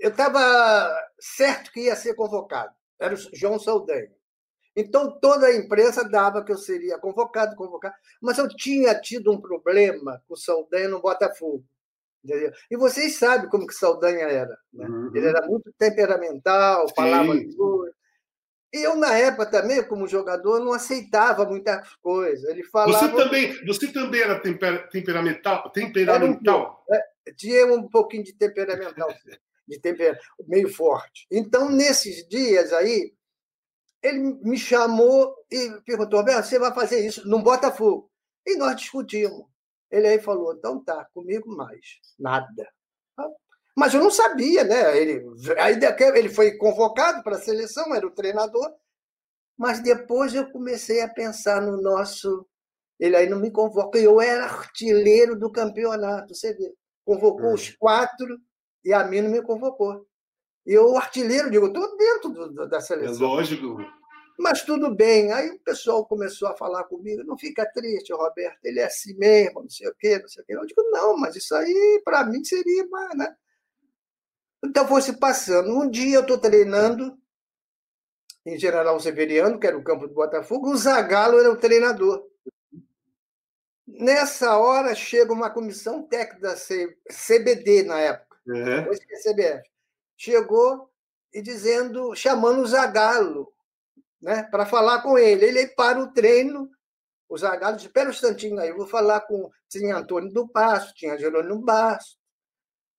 eu 0.00 0.10
estava 0.10 0.94
certo 1.18 1.72
que 1.72 1.80
ia 1.80 1.96
ser 1.96 2.14
convocado. 2.14 2.72
Era 3.00 3.14
o 3.14 3.18
João 3.32 3.58
Saldanha. 3.58 4.10
Então, 4.76 5.18
toda 5.20 5.46
a 5.46 5.56
imprensa 5.56 6.08
dava 6.08 6.44
que 6.44 6.52
eu 6.52 6.58
seria 6.58 6.98
convocado, 6.98 7.56
convocado. 7.56 7.94
Mas 8.20 8.38
eu 8.38 8.48
tinha 8.48 8.94
tido 9.00 9.32
um 9.32 9.40
problema 9.40 10.22
com 10.26 10.34
o 10.34 10.36
Saldanha 10.36 10.88
no 10.88 11.00
Botafogo. 11.00 11.64
Entendeu? 12.24 12.52
E 12.70 12.76
vocês 12.76 13.16
sabem 13.16 13.50
como 13.50 13.66
que 13.66 13.74
Saldanha 13.74 14.24
era. 14.24 14.56
Né? 14.72 14.86
Uhum. 14.86 15.10
Ele 15.14 15.28
era 15.28 15.46
muito 15.46 15.72
temperamental, 15.78 16.86
falava 16.94 17.36
de 17.36 17.54
coisa. 17.54 17.94
E 18.72 18.78
eu, 18.84 18.96
na 18.96 19.16
época, 19.16 19.46
também, 19.46 19.86
como 19.86 20.08
jogador, 20.08 20.58
não 20.58 20.72
aceitava 20.72 21.44
muitas 21.44 21.94
coisas. 22.02 22.48
Ele 22.50 22.64
falava... 22.64 22.98
Você 22.98 23.08
também, 23.14 23.64
você 23.66 23.92
também 23.92 24.20
era 24.20 24.40
temper, 24.40 24.88
temperamental? 24.88 25.70
temperamental? 25.70 26.84
Era 26.90 26.98
um, 26.98 27.28
é, 27.28 27.32
tinha 27.34 27.66
um 27.66 27.88
pouquinho 27.88 28.24
de 28.24 28.32
temperamental 28.32 29.08
de 29.66 29.78
tempero 29.80 30.18
meio 30.46 30.68
forte. 30.68 31.26
Então, 31.30 31.70
nesses 31.70 32.26
dias 32.28 32.72
aí, 32.72 33.12
ele 34.02 34.18
me 34.42 34.58
chamou 34.58 35.34
e 35.50 35.80
perguntou: 35.84 36.20
Roberto, 36.20 36.44
você 36.44 36.58
vai 36.58 36.74
fazer 36.74 37.06
isso 37.06 37.26
no 37.28 37.42
Botafogo? 37.42 38.10
E 38.46 38.56
nós 38.56 38.76
discutimos. 38.76 39.46
Ele 39.94 40.08
aí 40.08 40.18
falou: 40.18 40.52
então 40.52 40.82
tá, 40.82 41.06
comigo 41.14 41.54
mais. 41.54 42.00
Nada. 42.18 42.68
Mas 43.76 43.94
eu 43.94 44.00
não 44.00 44.10
sabia, 44.10 44.64
né? 44.64 44.96
Ele, 44.98 45.24
aí 45.58 45.78
ele 46.16 46.28
foi 46.28 46.56
convocado 46.56 47.22
para 47.22 47.36
a 47.36 47.40
seleção, 47.40 47.94
era 47.94 48.04
o 48.04 48.10
treinador. 48.10 48.72
Mas 49.56 49.80
depois 49.80 50.34
eu 50.34 50.50
comecei 50.50 51.00
a 51.00 51.08
pensar 51.08 51.62
no 51.62 51.80
nosso. 51.80 52.44
Ele 52.98 53.14
aí 53.14 53.28
não 53.28 53.38
me 53.38 53.52
convoca. 53.52 53.96
Eu 53.96 54.20
era 54.20 54.46
artilheiro 54.46 55.38
do 55.38 55.50
campeonato, 55.50 56.34
você 56.34 56.52
vê. 56.54 56.74
Convocou 57.04 57.50
hum. 57.50 57.54
os 57.54 57.70
quatro 57.76 58.36
e 58.84 58.92
a 58.92 59.04
mim 59.04 59.20
não 59.20 59.30
me 59.30 59.42
convocou. 59.42 60.04
E 60.66 60.72
eu, 60.72 60.90
o 60.90 60.96
artilheiro, 60.96 61.50
digo, 61.50 61.66
estou 61.66 61.96
dentro 61.96 62.30
do, 62.30 62.68
da 62.68 62.80
seleção. 62.80 63.26
É 63.26 63.28
lógico. 63.28 63.76
Mas 64.38 64.62
tudo 64.62 64.94
bem. 64.94 65.32
Aí 65.32 65.50
o 65.50 65.60
pessoal 65.60 66.04
começou 66.04 66.48
a 66.48 66.56
falar 66.56 66.84
comigo: 66.84 67.22
não 67.24 67.36
fica 67.38 67.64
triste, 67.66 68.12
Roberto, 68.12 68.64
ele 68.64 68.80
é 68.80 68.86
assim 68.86 69.14
mesmo, 69.14 69.62
não 69.62 69.68
sei 69.68 69.88
o 69.88 69.94
quê, 69.94 70.18
não 70.18 70.28
sei 70.28 70.42
o 70.42 70.46
quê. 70.46 70.54
Eu 70.54 70.66
digo: 70.66 70.82
não, 70.90 71.16
mas 71.16 71.36
isso 71.36 71.54
aí 71.54 72.02
para 72.04 72.24
mim 72.24 72.44
seria, 72.44 72.84
né? 73.14 73.34
Então 74.64 74.86
foi 74.88 75.02
se 75.02 75.14
passando. 75.18 75.70
Um 75.70 75.88
dia 75.88 76.16
eu 76.16 76.22
estou 76.22 76.38
treinando 76.38 77.16
em 78.46 78.58
General 78.58 78.98
Severiano, 79.00 79.58
que 79.58 79.66
era 79.66 79.76
o 79.76 79.84
campo 79.84 80.06
do 80.06 80.14
Botafogo, 80.14 80.70
o 80.70 80.76
Zagallo 80.76 81.38
era 81.38 81.50
o 81.50 81.56
treinador. 81.56 82.26
Nessa 83.86 84.58
hora 84.58 84.94
chega 84.94 85.32
uma 85.32 85.50
comissão 85.50 86.02
técnica 86.02 86.48
da 86.48 86.56
CBD 86.56 87.84
na 87.84 88.00
época 88.00 88.34
uhum. 88.46 88.64
depois 88.64 88.98
que 89.04 89.14
a 89.14 89.18
CBF 89.18 89.70
chegou 90.16 90.90
e 91.32 91.42
dizendo, 91.42 92.14
chamando 92.14 92.60
o 92.60 92.66
Zagallo 92.66 93.52
né, 94.24 94.42
para 94.44 94.64
falar 94.64 95.02
com 95.02 95.18
ele. 95.18 95.44
Ele 95.44 95.66
para 95.68 96.00
o 96.00 96.10
treino, 96.10 96.70
o 97.28 97.36
Zagallo 97.36 97.76
disse, 97.76 97.88
espera 97.88 98.08
um 98.08 98.12
instantinho 98.12 98.58
aí, 98.58 98.70
eu 98.70 98.76
vou 98.76 98.86
falar 98.86 99.20
com... 99.20 99.50
Tinha 99.68 99.96
Antônio 99.96 100.32
do 100.32 100.48
Passo, 100.48 100.94
tinha 100.94 101.18
Jerônimo 101.18 101.60
Basso. 101.60 102.16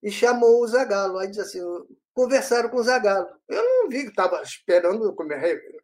e 0.03 0.12
chamou 0.12 0.62
o 0.62 0.67
Zagallo. 0.67 1.17
Aí 1.17 1.27
disse 1.27 1.41
assim, 1.41 1.60
conversaram 2.13 2.70
com 2.70 2.77
o 2.77 2.84
Zagallo. 2.84 3.27
Eu 3.50 3.63
não 3.63 3.89
vi 3.89 4.03
que 4.03 4.10
estava 4.10 4.41
esperando 4.44 5.15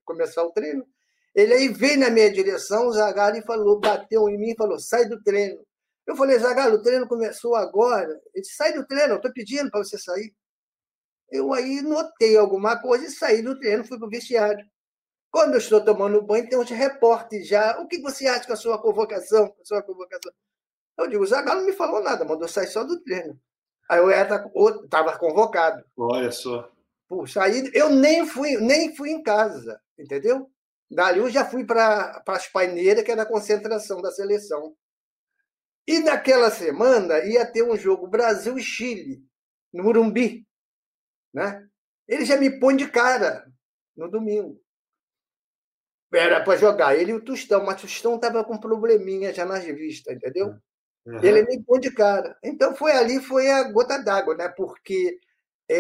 começar 0.06 0.44
o 0.44 0.52
treino. 0.52 0.86
Ele 1.34 1.54
aí 1.54 1.70
veio 1.70 2.00
na 2.00 2.10
minha 2.10 2.32
direção, 2.32 2.88
o 2.88 2.94
Zagallo, 2.94 3.38
e 3.38 3.42
falou, 3.42 3.80
bateu 3.80 4.30
em 4.30 4.38
mim 4.38 4.52
e 4.52 4.56
falou, 4.56 4.78
sai 4.80 5.06
do 5.06 5.22
treino. 5.24 5.66
Eu 6.06 6.16
falei, 6.16 6.38
Zagallo, 6.38 6.76
o 6.76 6.84
treino 6.84 7.08
começou 7.08 7.56
agora. 7.56 8.12
Ele 8.34 8.42
disse, 8.44 8.56
sai 8.56 8.74
do 8.74 8.86
treino, 8.86 9.14
eu 9.14 9.18
estou 9.18 9.34
pedindo 9.34 9.72
para 9.72 9.84
você 9.84 9.98
sair. 9.98 10.34
Eu 11.32 11.52
aí 11.54 11.82
notei 11.82 12.38
alguma 12.38 12.80
coisa 12.80 13.06
e 13.06 13.10
saí 13.10 13.42
do 13.42 13.58
treino, 13.58 13.86
fui 13.86 13.98
para 13.98 14.08
o 14.08 14.12
vestiário. 14.12 14.64
Quando 15.32 15.54
eu 15.54 15.60
estou 15.60 15.84
tomando 15.84 16.22
banho, 16.22 16.48
tem 16.50 16.60
uns 16.60 16.70
repórteres 16.70 17.48
já. 17.48 17.80
O 17.80 17.88
que 17.88 18.02
você 18.02 18.28
acha 18.28 18.46
com 18.46 18.54
a 18.54 18.58
sua 18.58 18.82
convocação? 18.82 19.56
A 19.62 19.66
sua 19.66 19.82
convocação? 19.82 20.32
Eu 20.98 21.08
digo, 21.08 21.24
o 21.24 21.28
Zagallo 21.28 21.62
não 21.62 21.68
me 21.68 21.74
falou 21.74 22.04
nada, 22.04 22.26
mandou 22.26 22.48
sair 22.48 22.68
só 22.68 22.84
do 22.84 23.02
treino. 23.02 23.40
Aí 23.90 24.00
eu 24.00 24.12
estava 24.12 25.18
convocado. 25.18 25.84
Olha 25.98 26.32
só. 26.32 26.70
Puxa, 27.08 27.44
aí 27.44 27.70
eu 27.74 27.90
nem 27.90 28.26
fui, 28.26 28.58
nem 28.58 28.96
fui 28.96 29.10
em 29.12 29.24
casa, 29.24 29.82
entendeu? 29.98 30.50
Dali 30.90 31.20
eu 31.20 31.30
já 31.30 31.46
fui 31.46 31.66
para 31.66 32.22
as 32.28 32.48
paineiras, 32.48 33.04
que 33.04 33.12
era 33.12 33.24
a 33.24 33.26
concentração 33.26 34.02
da 34.02 34.12
seleção. 34.12 34.76
E 35.88 36.00
naquela 36.00 36.52
semana 36.52 37.20
ia 37.24 37.46
ter 37.46 37.64
um 37.64 37.78
jogo 37.78 38.08
Brasil 38.08 38.58
e 38.58 38.64
Chile, 38.64 39.24
no 39.74 39.84
Murumbi. 39.84 40.46
Né? 41.34 41.68
Ele 42.08 42.26
já 42.26 42.38
me 42.38 42.60
põe 42.60 42.76
de 42.76 42.90
cara 42.90 43.50
no 43.96 44.10
domingo. 44.10 44.62
Era 46.14 46.42
para 46.42 46.58
jogar 46.58 46.96
ele 46.96 47.12
e 47.12 47.16
o 47.16 47.24
Tostão, 47.24 47.64
mas 47.64 47.78
o 47.78 47.82
Tostão 47.82 48.16
estava 48.16 48.44
com 48.44 48.58
probleminha 48.58 49.34
já 49.34 49.46
nas 49.46 49.64
vistas, 49.64 50.16
entendeu? 50.16 50.56
Uhum. 51.06 51.24
Ele 51.24 51.44
me 51.44 51.64
põe 51.64 51.80
de 51.80 51.92
cara. 51.92 52.38
Então 52.44 52.76
foi 52.76 52.92
ali, 52.92 53.20
foi 53.20 53.50
a 53.50 53.64
gota 53.72 53.98
d'água, 53.98 54.36
né? 54.36 54.50
Porque 54.50 55.20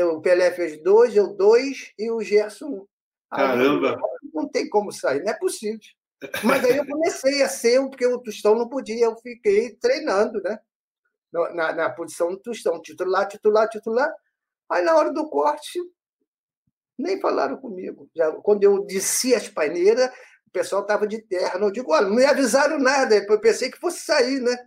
o 0.09 0.21
Pelé 0.21 0.51
fez 0.51 0.81
dois, 0.81 1.15
eu 1.15 1.35
dois 1.35 1.91
e 1.97 2.09
o 2.09 2.21
Gerson 2.21 2.67
um. 2.67 2.87
Caramba! 3.29 3.97
não 4.33 4.47
tem 4.47 4.69
como 4.69 4.91
sair, 4.91 5.23
não 5.23 5.31
é 5.31 5.37
possível. 5.37 5.79
Mas 6.43 6.63
aí 6.63 6.77
eu 6.77 6.85
comecei 6.85 7.41
a 7.41 7.49
ser, 7.49 7.81
porque 7.81 8.05
o 8.05 8.19
Tostão 8.19 8.55
não 8.55 8.69
podia, 8.69 9.05
eu 9.05 9.15
fiquei 9.17 9.75
treinando, 9.75 10.41
né? 10.41 10.59
Na, 11.31 11.73
na 11.73 11.89
posição 11.89 12.29
do 12.29 12.37
Tostão, 12.37 12.81
titular, 12.81 13.27
titular, 13.27 13.67
titular. 13.69 14.11
Aí 14.69 14.83
na 14.83 14.95
hora 14.95 15.11
do 15.11 15.29
corte, 15.29 15.79
nem 16.97 17.19
falaram 17.19 17.57
comigo. 17.57 18.09
Já, 18.15 18.31
quando 18.31 18.63
eu 18.63 18.85
desci 18.85 19.33
as 19.33 19.47
paineiras, 19.47 20.09
o 20.47 20.51
pessoal 20.51 20.81
estava 20.81 21.07
de 21.07 21.21
terra. 21.21 21.59
Eu 21.59 21.71
digo, 21.71 21.93
olha, 21.93 22.07
não 22.07 22.15
me 22.15 22.25
avisaram 22.25 22.77
nada. 22.77 23.15
Eu 23.15 23.39
pensei 23.39 23.71
que 23.71 23.79
fosse 23.79 23.99
sair, 23.99 24.39
né? 24.39 24.51
Eu 24.51 24.57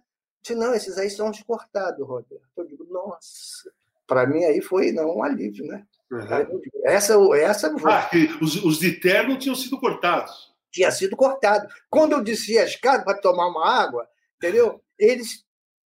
disse, 0.43 0.55
não, 0.55 0.75
esses 0.75 0.99
aí 0.99 1.11
são 1.11 1.31
os 1.31 1.43
cortados, 1.43 2.07
Roberto. 2.07 2.41
Eu 2.57 2.67
digo, 2.67 2.85
nossa. 2.91 3.71
Para 4.07 4.27
mim 4.27 4.45
aí 4.45 4.61
foi 4.61 4.93
não, 4.93 5.17
um 5.17 5.23
alívio, 5.23 5.67
né? 5.67 5.85
Uhum. 6.11 6.61
Essa, 6.85 7.15
essa 7.37 7.75
ah, 7.87 8.11
os, 8.41 8.63
os 8.63 8.79
de 8.79 8.93
terno 8.93 9.39
tinham 9.39 9.55
sido 9.55 9.79
cortados. 9.79 10.55
Tinha 10.71 10.91
sido 10.91 11.17
cortado. 11.17 11.69
Quando 11.89 12.13
eu 12.13 12.23
desci 12.23 12.59
a 12.59 12.65
escada 12.65 13.05
para 13.05 13.21
tomar 13.21 13.49
uma 13.49 13.67
água, 13.67 14.09
entendeu? 14.37 14.83
Eles 14.99 15.45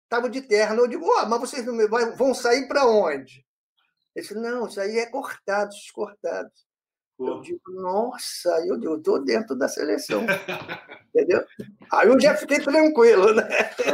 estavam 0.03 0.29
de 0.29 0.41
terno. 0.41 0.81
Eu 0.81 0.87
digo, 0.87 1.05
oh, 1.05 1.25
mas 1.25 1.39
vocês 1.39 1.65
vão 2.15 2.33
sair 2.33 2.67
para 2.67 2.85
onde? 2.85 3.46
Ele 4.17 4.23
disse, 4.23 4.33
não, 4.33 4.65
isso 4.65 4.81
aí 4.81 4.97
é 4.97 5.05
cortado, 5.05 5.69
cortados. 5.93 6.65
Pô. 7.15 7.27
Eu 7.27 7.41
digo, 7.41 7.61
nossa, 7.67 8.49
eu 8.65 8.75
digo, 8.75 8.95
estou 8.95 9.23
dentro 9.23 9.55
da 9.55 9.67
seleção. 9.67 10.25
Entendeu? 11.13 11.45
Aí 11.93 12.07
eu 12.07 12.19
já 12.19 12.35
fiquei 12.35 12.59
tranquilo, 12.59 13.31
né? 13.35 13.47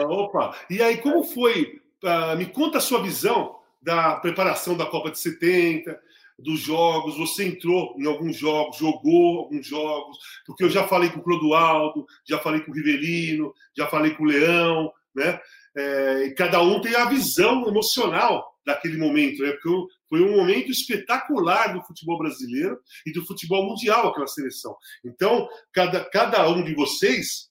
Opa! 0.08 0.58
E 0.70 0.82
aí, 0.82 1.01
como 1.01 1.25
foi? 1.25 1.82
Uh, 2.01 2.38
me 2.38 2.46
conta 2.46 2.77
a 2.77 2.82
sua 2.82 3.03
visão 3.03 3.60
da 3.82 4.15
preparação 4.15 4.77
da 4.77 4.86
Copa 4.86 5.12
de 5.12 5.20
70, 5.20 6.00
dos 6.39 6.62
jogos, 6.62 7.18
você 7.18 7.46
entrou 7.46 7.94
em 7.98 8.08
alguns 8.08 8.38
jogos, 8.38 8.77
jogou 8.77 9.39
alguns 9.39 9.68
jogos, 9.68 10.18
porque 10.46 10.63
eu 10.63 10.70
já 10.70 10.88
falei 10.88 11.10
com 11.10 11.20
o 11.20 11.24
Clodoaldo, 11.24 12.06
já 12.25 12.39
falei 12.39 12.62
com 12.62 12.72
o 12.72 12.74
Rivelino, 12.74 13.53
já 13.75 13.88
falei 13.88 14.15
com 14.15 14.24
o 14.24 14.27
Leão, 14.27 14.92
né? 15.15 15.39
É, 15.75 16.25
e 16.25 16.36
cada 16.36 16.62
um 16.62 16.82
tem 16.82 16.96
a 16.96 17.05
visão 17.05 17.67
emocional 17.67 18.53
daquele 18.65 18.98
momento, 18.98 19.41
né? 19.43 19.51
Porque 19.51 19.93
foi 20.10 20.22
um 20.22 20.38
momento 20.38 20.72
espetacular 20.72 21.74
do 21.74 21.84
futebol 21.84 22.17
brasileiro 22.17 22.79
e 23.05 23.12
do 23.12 23.25
futebol 23.25 23.65
mundial, 23.65 24.08
aquela 24.08 24.27
seleção. 24.27 24.75
Então, 25.03 25.48
cada, 25.74 26.05
cada 26.10 26.48
um 26.50 26.63
de 26.63 26.74
vocês 26.75 27.50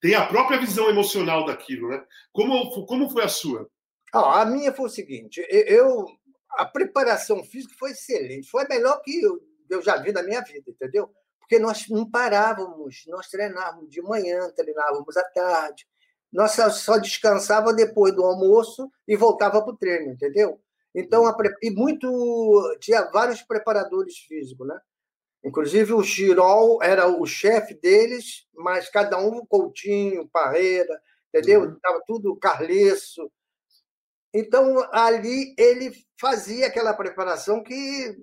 tem 0.00 0.14
a 0.14 0.26
própria 0.26 0.58
visão 0.58 0.88
emocional 0.88 1.44
daquilo, 1.44 1.88
né? 1.88 2.02
Como, 2.32 2.86
como 2.86 3.10
foi 3.10 3.24
a 3.24 3.28
sua? 3.28 3.68
Ah, 4.12 4.40
a 4.42 4.44
minha 4.44 4.72
foi 4.72 4.86
o 4.86 4.90
seguinte: 4.90 5.44
eu 5.48 6.06
a 6.52 6.64
preparação 6.64 7.44
física 7.44 7.74
foi 7.78 7.92
excelente, 7.92 8.48
foi 8.48 8.64
a 8.64 8.68
melhor 8.68 9.00
que 9.02 9.20
eu, 9.20 9.40
eu 9.70 9.82
já 9.82 9.96
vi 9.96 10.12
na 10.12 10.22
minha 10.22 10.40
vida, 10.40 10.70
entendeu? 10.70 11.10
Porque 11.38 11.58
nós 11.58 11.88
não 11.88 12.08
parávamos, 12.08 13.04
nós 13.06 13.28
treinávamos 13.28 13.90
de 13.90 14.02
manhã, 14.02 14.50
treinávamos 14.50 15.16
à 15.16 15.24
tarde, 15.24 15.86
nós 16.32 16.52
só 16.52 16.98
descansava 16.98 17.72
depois 17.72 18.14
do 18.14 18.24
almoço 18.24 18.90
e 19.06 19.16
voltava 19.16 19.62
para 19.62 19.72
o 19.72 19.76
treino, 19.76 20.12
entendeu? 20.12 20.60
Então, 20.94 21.26
a, 21.26 21.36
e 21.62 21.70
muito 21.70 22.76
tinha 22.80 23.02
vários 23.10 23.42
preparadores 23.42 24.18
físicos, 24.18 24.66
né? 24.66 24.80
Inclusive 25.44 25.92
o 25.92 26.02
Chirol 26.02 26.82
era 26.82 27.06
o 27.08 27.24
chefe 27.26 27.74
deles, 27.74 28.46
mas 28.54 28.88
cada 28.90 29.18
um, 29.18 29.44
Coutinho, 29.46 30.28
Parreira, 30.28 31.00
entendeu? 31.28 31.72
Estava 31.72 31.96
uhum. 31.96 32.02
tudo 32.06 32.36
Carleço, 32.36 33.30
então, 34.32 34.86
ali 34.92 35.54
ele 35.58 35.92
fazia 36.18 36.66
aquela 36.66 36.94
preparação 36.94 37.62
que 37.62 38.16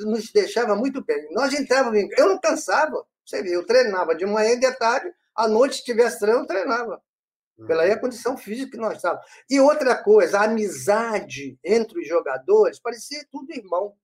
nos 0.00 0.30
deixava 0.30 0.76
muito 0.76 1.04
bem. 1.04 1.28
Nós 1.32 1.52
entrávamos, 1.54 1.98
eu 2.16 2.28
não 2.28 2.38
cansava, 2.38 3.04
você 3.24 3.42
viu, 3.42 3.54
eu 3.54 3.66
treinava 3.66 4.14
de 4.14 4.26
manhã 4.26 4.52
e 4.52 4.60
de 4.60 4.70
tarde, 4.72 5.10
à 5.34 5.48
noite, 5.48 5.76
se 5.76 5.84
tivesse 5.84 6.20
treino, 6.20 6.40
eu 6.40 6.46
treinava. 6.46 7.02
Pela 7.66 7.98
condição 7.98 8.36
física 8.36 8.72
que 8.72 8.76
nós 8.76 8.96
estávamos. 8.96 9.24
E 9.48 9.58
outra 9.58 9.96
coisa, 9.96 10.40
a 10.40 10.44
amizade 10.44 11.58
entre 11.64 12.00
os 12.00 12.08
jogadores 12.08 12.78
parecia 12.78 13.24
tudo 13.30 13.52
irmão. 13.52 13.94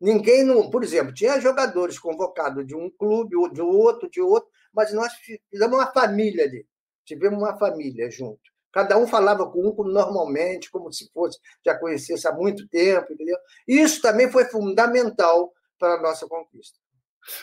Ninguém, 0.00 0.42
não, 0.42 0.68
por 0.68 0.82
exemplo, 0.82 1.14
tinha 1.14 1.40
jogadores 1.40 1.96
convocados 1.96 2.66
de 2.66 2.74
um 2.74 2.90
clube, 2.90 3.36
de 3.52 3.62
outro, 3.62 4.10
de 4.10 4.20
outro, 4.20 4.50
mas 4.72 4.92
nós 4.92 5.12
fizemos 5.12 5.78
uma 5.78 5.92
família 5.92 6.44
ali. 6.44 6.66
Tivemos 7.04 7.38
uma 7.38 7.56
família 7.56 8.10
junto. 8.10 8.40
Cada 8.72 8.98
um 8.98 9.06
falava 9.06 9.48
com 9.48 9.68
um 9.68 9.84
normalmente, 9.84 10.70
como 10.70 10.92
se 10.92 11.08
fosse 11.12 11.38
já 11.64 11.78
conhecesse 11.78 12.26
há 12.26 12.32
muito 12.32 12.66
tempo, 12.68 13.12
entendeu? 13.12 13.36
Isso 13.68 14.00
também 14.02 14.30
foi 14.30 14.46
fundamental 14.46 15.52
para 15.78 15.94
a 15.94 16.02
nossa 16.02 16.26
conquista. 16.26 16.81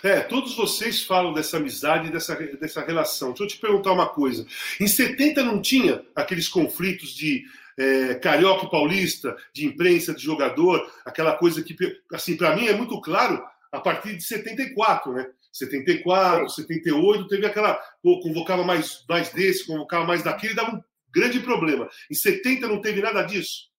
É, 0.03 0.19
todos 0.21 0.55
vocês 0.55 1.03
falam 1.03 1.33
dessa 1.33 1.57
amizade, 1.57 2.12
dessa, 2.12 2.36
dessa 2.36 2.83
relação. 2.83 3.29
Deixa 3.29 3.43
eu 3.43 3.48
te 3.48 3.57
perguntar 3.57 3.93
uma 3.93 4.09
coisa. 4.09 4.45
Em 4.79 4.88
70 4.88 5.43
não 5.43 5.62
tinha 5.62 6.03
aqueles 6.15 6.48
conflitos 6.48 7.09
de 7.09 7.45
é, 7.77 8.15
carioca 8.15 8.65
e 8.65 8.69
paulista, 8.69 9.36
de 9.53 9.65
imprensa, 9.65 10.13
de 10.13 10.21
jogador, 10.21 10.91
aquela 11.05 11.38
coisa 11.38 11.63
que, 11.63 11.75
assim, 12.12 12.36
para 12.36 12.55
mim 12.55 12.67
é 12.67 12.74
muito 12.74 13.00
claro 13.00 13.41
a 13.71 13.79
partir 13.79 14.17
de 14.17 14.24
74, 14.24 15.13
né? 15.13 15.29
74, 15.51 16.50
78, 16.50 17.27
teve 17.27 17.45
aquela. 17.45 17.74
Pô, 18.03 18.19
convocava 18.19 18.63
mais, 18.63 19.03
mais 19.07 19.29
desse, 19.31 19.65
convocava 19.65 20.05
mais 20.05 20.21
daquele, 20.21 20.53
dava 20.53 20.75
um 20.75 20.83
grande 21.09 21.39
problema. 21.39 21.89
Em 22.12 22.13
70 22.13 22.67
não 22.67 22.81
teve 22.81 23.01
nada 23.01 23.24
disso? 23.24 23.69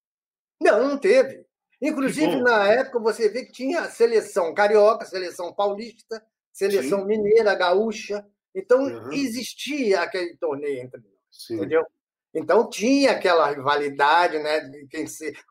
Não, 0.61 0.89
não 0.89 0.99
teve. 0.99 1.45
Inclusive, 1.81 2.37
na 2.43 2.67
época, 2.67 2.99
você 2.99 3.29
vê 3.29 3.45
que 3.45 3.53
tinha 3.53 3.85
seleção 3.85 4.53
carioca, 4.53 5.07
seleção 5.07 5.53
paulista, 5.53 6.23
seleção 6.53 7.01
Sim. 7.01 7.07
mineira, 7.07 7.55
gaúcha. 7.55 8.27
Então, 8.55 8.83
uhum. 8.83 9.13
existia 9.13 10.03
aquele 10.03 10.37
torneio 10.37 10.83
entre 10.83 11.01
nós, 11.01 11.13
Sim. 11.31 11.55
entendeu? 11.57 11.87
Então, 12.35 12.69
tinha 12.69 13.13
aquela 13.13 13.51
rivalidade, 13.51 14.39
né? 14.39 14.61
De 14.61 14.87
quem, 14.87 15.05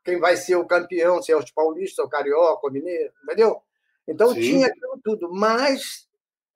quem 0.03 0.19
vai 0.19 0.37
ser 0.37 0.55
o 0.55 0.65
campeão, 0.65 1.21
se 1.21 1.31
é 1.31 1.35
os 1.35 1.51
paulistas, 1.51 2.05
o 2.05 2.09
carioca, 2.09 2.67
o 2.67 2.71
mineiro, 2.71 3.11
entendeu? 3.23 3.61
Então, 4.07 4.33
Sim. 4.33 4.41
tinha 4.41 4.67
aquilo 4.67 4.99
tudo. 5.03 5.29
Mas, 5.31 6.07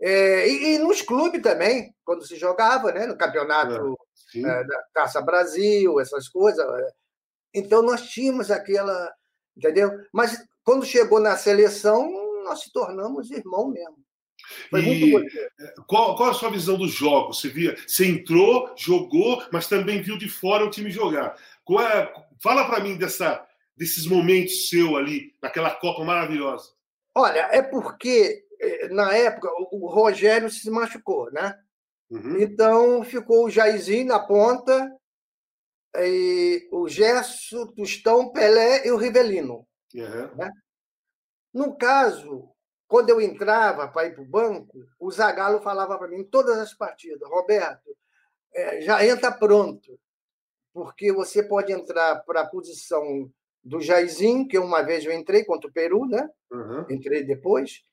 é, 0.02 0.48
e, 0.48 0.76
e, 0.76 0.80
nos 0.80 1.02
clubes 1.02 1.42
também, 1.42 1.94
quando 2.06 2.26
se 2.26 2.36
jogava, 2.38 2.92
né? 2.92 3.06
No 3.06 3.18
campeonato 3.18 3.98
é, 4.36 4.64
da 4.64 4.84
Taça 4.94 5.22
Brasil, 5.22 6.00
essas 6.00 6.30
coisas. 6.30 6.66
É. 6.66 6.92
Então, 7.54 7.82
nós 7.82 8.04
tínhamos 8.10 8.50
aquela. 8.50 9.14
Entendeu? 9.56 9.92
Mas 10.12 10.38
quando 10.64 10.86
chegou 10.86 11.20
na 11.20 11.38
seleção, 11.38 12.12
nós 12.44 12.62
se 12.62 12.72
tornamos 12.72 13.32
irmão 13.32 13.70
mesmo. 13.70 13.98
Foi 14.70 14.82
e 14.82 15.16
é, 15.16 15.74
qual, 15.88 16.16
qual 16.18 16.32
a 16.32 16.34
sua 16.34 16.50
visão 16.50 16.78
dos 16.78 16.92
jogos? 16.92 17.40
Você 17.40 17.48
via, 17.48 17.78
você 17.88 18.06
entrou, 18.06 18.74
jogou, 18.76 19.42
mas 19.52 19.68
também 19.68 20.02
viu 20.02 20.18
de 20.18 20.28
fora 20.28 20.66
o 20.66 20.70
time 20.70 20.92
jogar. 20.92 21.38
Qual 21.64 21.82
é, 21.82 22.12
fala 22.42 22.66
para 22.66 22.84
mim 22.84 22.98
dessa, 22.98 23.48
desses 23.76 24.06
momentos 24.06 24.70
seu 24.70 24.96
ali, 24.96 25.34
naquela 25.42 25.72
Copa 25.72 26.04
maravilhosa. 26.04 26.72
Olha, 27.16 27.48
é 27.52 27.62
porque 27.62 28.44
na 28.92 29.16
época 29.16 29.50
o 29.72 29.88
Rogério 29.88 30.50
se 30.50 30.70
machucou, 30.70 31.32
né? 31.32 31.58
Uhum. 32.10 32.40
Então 32.40 33.04
ficou 33.04 33.46
o 33.46 33.50
Jairzinho 33.50 34.08
na 34.08 34.20
ponta 34.20 34.92
e 35.96 36.68
o 36.72 36.88
Gerson, 36.88 37.68
Tostão, 37.68 38.32
Pelé 38.32 38.88
e 38.88 38.92
o 38.92 38.98
Rivelino. 38.98 39.68
Uhum. 39.94 40.36
Né? 40.36 40.52
No 41.54 41.76
caso, 41.76 42.50
quando 42.88 43.10
eu 43.10 43.22
entrava 43.22 43.88
para 43.88 44.08
ir 44.08 44.14
para 44.14 44.24
o 44.24 44.28
banco, 44.28 44.86
o 45.00 45.12
Zagallo 45.12 45.62
falava 45.62 45.98
para 45.98 46.08
mim 46.08 46.22
em 46.22 46.24
todas 46.24 46.58
as 46.58 46.74
partidas, 46.74 47.30
Roberto, 47.30 47.96
é, 48.54 48.82
já 48.82 49.06
entra 49.06 49.32
pronto, 49.32 50.00
porque 50.74 51.12
você 51.12 51.44
pode 51.44 51.72
entrar 51.72 52.24
para 52.24 52.42
a 52.42 52.48
posição 52.48 53.32
do 53.64 53.80
Jairzinho, 53.80 54.48
que 54.48 54.58
uma 54.58 54.82
vez 54.82 55.06
eu 55.06 55.12
entrei 55.12 55.46
contra 55.46 55.70
o 55.70 55.74
Peru, 55.74 56.06
né? 56.06 56.30
Uhum. 56.52 56.86
Entrei 56.90 57.24
depois, 57.24 57.84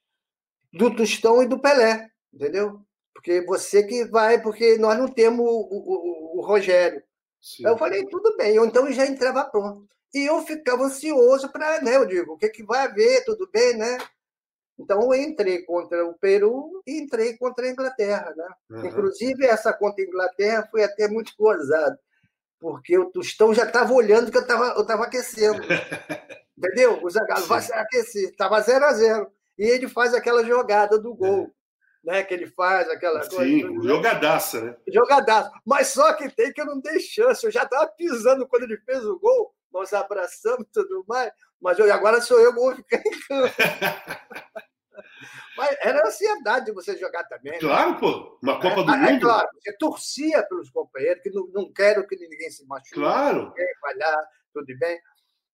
do 0.72 0.94
Tostão 0.94 1.42
e 1.42 1.46
do 1.46 1.60
Pelé, 1.60 2.10
entendeu? 2.32 2.80
Porque 3.14 3.42
você 3.42 3.82
que 3.82 4.04
vai, 4.06 4.42
porque 4.42 4.78
nós 4.78 4.98
não 4.98 5.06
temos 5.06 5.46
o, 5.46 5.68
o, 5.70 6.38
o 6.38 6.46
Rogério. 6.46 7.02
Sim. 7.40 7.66
Eu 7.66 7.78
falei, 7.78 8.06
tudo 8.06 8.36
bem, 8.36 8.54
eu 8.54 8.64
então 8.64 8.90
já 8.92 9.06
entrava 9.06 9.44
pronto. 9.44 9.88
E 10.12 10.28
eu 10.28 10.42
ficava 10.42 10.84
ansioso 10.84 11.50
para, 11.50 11.80
né? 11.80 11.96
Eu 11.96 12.04
digo, 12.04 12.32
o 12.32 12.36
que, 12.36 12.48
que 12.48 12.64
vai 12.64 12.84
haver, 12.84 13.24
tudo 13.24 13.48
bem, 13.52 13.76
né? 13.76 13.98
Então 14.78 15.00
eu 15.02 15.14
entrei 15.14 15.62
contra 15.62 16.06
o 16.06 16.14
Peru 16.14 16.82
e 16.86 16.98
entrei 17.00 17.36
contra 17.36 17.66
a 17.66 17.70
Inglaterra, 17.70 18.32
né? 18.34 18.48
Uhum. 18.70 18.86
Inclusive 18.86 19.44
essa 19.44 19.72
contra 19.72 20.02
a 20.02 20.06
Inglaterra 20.06 20.68
foi 20.70 20.82
até 20.82 21.06
muito 21.06 21.32
gozado, 21.38 21.98
porque 22.58 22.98
o 22.98 23.10
Tostão 23.10 23.52
já 23.52 23.64
estava 23.64 23.92
olhando 23.92 24.30
que 24.30 24.38
eu 24.38 24.42
estava 24.42 24.74
eu 24.76 24.86
tava 24.86 25.04
aquecendo. 25.04 25.60
Entendeu? 26.56 27.02
O 27.02 27.10
Zagallo 27.10 27.46
vai 27.46 27.62
se 27.62 27.72
aquecer, 27.72 28.30
estava 28.30 28.60
0 28.60 28.84
a 28.84 28.92
0 28.92 29.32
E 29.58 29.64
ele 29.64 29.88
faz 29.88 30.12
aquela 30.12 30.44
jogada 30.44 30.98
do 30.98 31.14
gol, 31.14 31.50
né? 32.02 32.22
Que 32.22 32.34
ele 32.34 32.46
faz 32.46 32.88
aquela 32.88 33.22
Sim, 33.22 33.62
coisa. 33.62 33.88
jogadaça, 33.88 34.60
né? 34.60 34.76
Jogadaço. 34.88 35.50
Mas 35.64 35.88
só 35.88 36.12
que 36.14 36.28
tem 36.30 36.52
que 36.52 36.60
eu 36.60 36.66
não 36.66 36.80
dei 36.80 36.98
chance. 37.00 37.44
Eu 37.44 37.50
já 37.50 37.62
estava 37.64 37.86
pisando 37.88 38.46
quando 38.46 38.62
ele 38.64 38.78
fez 38.78 39.04
o 39.04 39.18
gol, 39.18 39.54
nós 39.72 39.92
abraçamos 39.92 40.66
e 40.66 40.72
tudo 40.72 41.04
mais, 41.08 41.32
mas 41.60 41.78
eu, 41.78 41.92
agora 41.92 42.20
sou 42.20 42.40
eu 42.40 42.52
que 42.54 42.60
vou 42.60 42.74
ficar 42.74 42.96
em 42.98 43.20
campo. 43.28 43.54
Mas 45.56 45.76
era 45.82 46.06
ansiedade 46.06 46.66
de 46.66 46.72
você 46.72 46.96
jogar 46.96 47.24
também. 47.24 47.52
né? 47.52 47.58
Claro, 47.58 47.98
pô. 47.98 48.38
Uma 48.42 48.58
Copa 48.60 48.82
do 48.82 48.90
É, 48.92 48.94
é 48.94 49.12
Mundo. 49.12 49.20
claro, 49.20 49.48
você 49.60 49.76
torcia 49.76 50.42
pelos 50.48 50.70
companheiros, 50.70 51.22
que 51.22 51.30
não, 51.30 51.46
não 51.48 51.70
quero 51.72 52.06
que 52.06 52.16
ninguém 52.16 52.50
se 52.50 52.66
machuque, 52.66 52.94
Claro, 52.94 53.48
ninguém 53.48 53.74
falhar, 53.80 54.16
tudo 54.54 54.66
bem. 54.78 54.98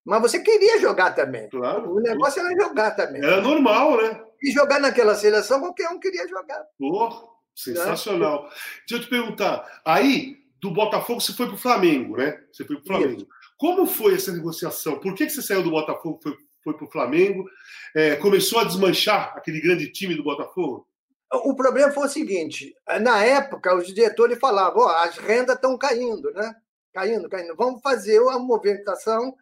Mas 0.06 0.22
você 0.22 0.38
queria 0.38 0.78
jogar 0.78 1.10
também. 1.10 1.48
claro. 1.48 1.92
O 1.92 2.00
negócio 2.00 2.40
era 2.40 2.64
jogar 2.64 2.92
também. 2.92 3.22
Era 3.22 3.40
normal, 3.40 4.00
né? 4.00 4.22
E 4.40 4.52
jogar 4.52 4.78
naquela 4.78 5.16
seleção, 5.16 5.58
qualquer 5.58 5.88
um 5.88 5.98
queria 5.98 6.28
jogar. 6.28 6.64
Pô, 6.78 7.28
sensacional. 7.52 8.48
Deixa 8.88 8.94
eu 8.94 9.00
te 9.00 9.08
perguntar. 9.08 9.80
Aí, 9.84 10.36
do 10.60 10.70
Botafogo, 10.70 11.20
você 11.20 11.32
foi 11.32 11.48
pro 11.48 11.56
Flamengo, 11.56 12.16
né? 12.16 12.40
Você 12.52 12.64
foi 12.64 12.76
pro 12.76 12.86
Flamengo. 12.86 13.26
Como 13.58 13.84
foi 13.84 14.14
essa 14.14 14.30
negociação? 14.30 15.00
Por 15.00 15.12
que, 15.14 15.26
que 15.26 15.32
você 15.32 15.42
saiu 15.42 15.64
do 15.64 15.70
Botafogo 15.70 16.20
foi, 16.22 16.36
foi 16.62 16.74
pro 16.74 16.90
Flamengo? 16.90 17.44
É, 17.92 18.14
começou 18.14 18.60
a 18.60 18.64
desmanchar 18.64 19.32
aquele 19.36 19.60
grande 19.60 19.90
time 19.90 20.14
do 20.14 20.22
Botafogo? 20.22 20.86
O 21.32 21.56
problema 21.56 21.90
foi 21.90 22.06
o 22.06 22.10
seguinte: 22.10 22.72
na 23.00 23.24
época, 23.24 23.74
os 23.74 23.88
diretores 23.88 24.38
falavam, 24.38 24.82
ó, 24.82 24.88
as 24.98 25.18
rendas 25.18 25.56
estão 25.56 25.76
caindo, 25.76 26.30
né? 26.32 26.54
Caindo, 26.94 27.28
caindo. 27.28 27.56
Vamos 27.56 27.82
fazer 27.82 28.18
a 28.30 28.38
movimentação. 28.38 29.34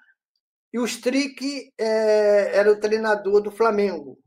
E 0.74 0.78
o 0.80 0.84
Strick 0.84 1.72
é, 1.78 2.58
era 2.58 2.72
o 2.72 2.80
treinador 2.80 3.40
do 3.40 3.52
Flamengo. 3.52 4.18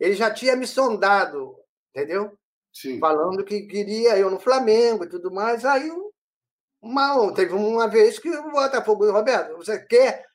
Ele 0.00 0.14
já 0.14 0.28
tinha 0.28 0.56
me 0.56 0.66
sondado, 0.66 1.54
entendeu? 1.94 2.36
Sim. 2.72 2.98
Falando 2.98 3.44
que 3.44 3.62
queria 3.62 4.18
eu 4.18 4.28
no 4.28 4.40
Flamengo 4.40 5.04
e 5.04 5.08
tudo 5.08 5.32
mais. 5.32 5.64
Aí, 5.64 5.88
mal, 6.82 7.32
teve 7.32 7.54
uma 7.54 7.86
vez 7.86 8.18
que 8.18 8.28
o 8.28 8.50
Botafogo, 8.50 9.08
Roberto, 9.12 9.56
você 9.56 9.78
quer? 9.78 10.26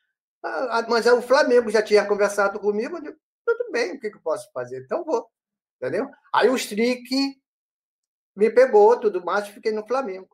Ah, 0.41 0.79
ah, 0.79 0.85
Mas 0.87 1.05
o 1.07 1.21
Flamengo 1.21 1.69
já 1.69 1.81
tinha 1.81 2.07
conversado 2.07 2.57
comigo. 2.57 2.95
Eu 2.95 3.01
digo, 3.01 3.17
tudo 3.45 3.69
bem, 3.69 3.97
o 3.97 3.99
que 3.99 4.09
que 4.11 4.15
eu 4.15 4.21
posso 4.21 4.49
fazer? 4.53 4.81
Então 4.85 5.03
vou, 5.03 5.27
entendeu? 5.75 6.09
Aí 6.33 6.47
o 6.47 6.55
Strick 6.55 7.35
me 8.33 8.49
pegou, 8.49 8.97
tudo 8.97 9.21
mais, 9.25 9.49
fiquei 9.49 9.73
no 9.73 9.85
Flamengo. 9.85 10.29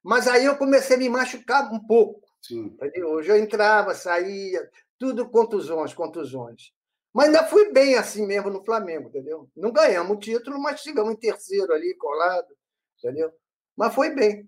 Mas 0.00 0.28
aí 0.28 0.44
eu 0.44 0.56
comecei 0.56 0.94
a 0.94 0.98
me 1.00 1.08
machucar 1.08 1.72
um 1.72 1.84
pouco. 1.84 2.23
Sim. 2.46 2.66
Entendeu? 2.66 3.08
Hoje 3.08 3.30
eu 3.30 3.36
entrava, 3.36 3.94
saía, 3.94 4.68
tudo 4.98 5.26
contusões, 5.28 5.94
contusões. 5.94 6.72
Mas 7.10 7.26
ainda 7.26 7.44
fui 7.46 7.72
bem 7.72 7.94
assim 7.94 8.26
mesmo 8.26 8.50
no 8.50 8.62
Flamengo, 8.62 9.08
entendeu? 9.08 9.48
Não 9.56 9.72
ganhamos 9.72 10.14
o 10.16 10.20
título, 10.20 10.60
mas 10.60 10.80
chegamos 10.80 11.14
em 11.14 11.16
terceiro 11.16 11.72
ali, 11.72 11.94
colado, 11.94 12.48
entendeu? 12.98 13.32
Mas 13.74 13.94
foi 13.94 14.14
bem. 14.14 14.46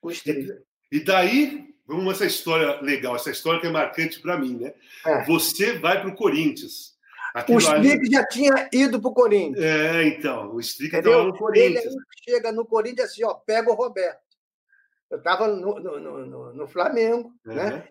Gostei. 0.00 0.48
E 0.90 1.00
daí, 1.00 1.74
vamos 1.86 2.14
essa 2.14 2.24
história 2.24 2.80
legal, 2.80 3.16
essa 3.16 3.30
história 3.30 3.60
que 3.60 3.66
é 3.66 3.70
marcante 3.70 4.20
para 4.22 4.38
mim, 4.38 4.56
né? 4.56 4.72
É. 5.04 5.24
Você 5.24 5.78
vai 5.78 6.02
Corinthians. 6.14 6.94
O 7.34 7.38
Aquilo 7.38 7.68
ali- 7.68 7.88
Strick 7.88 8.10
já 8.12 8.26
tinha 8.26 8.68
ido 8.72 9.00
para 9.00 9.10
o 9.10 9.14
Corinthians. 9.14 9.62
É, 9.62 10.04
então, 10.04 10.54
o 10.54 10.60
Entendeu? 10.96 11.10
estava 11.10 11.24
no 11.24 11.36
Corinthians. 11.36 11.84
Ele 11.84 12.04
chega 12.22 12.52
no 12.52 12.64
Corinthians 12.64 13.10
assim, 13.10 13.24
ó, 13.24 13.34
pega 13.34 13.70
o 13.70 13.74
Roberto. 13.74 14.23
Eu 15.10 15.18
estava 15.18 15.46
no, 15.48 15.78
no, 15.78 16.00
no- 16.26 16.52
no- 16.54 16.66
Flamengo, 16.68 17.32
né? 17.44 17.74
Uhum. 17.76 17.82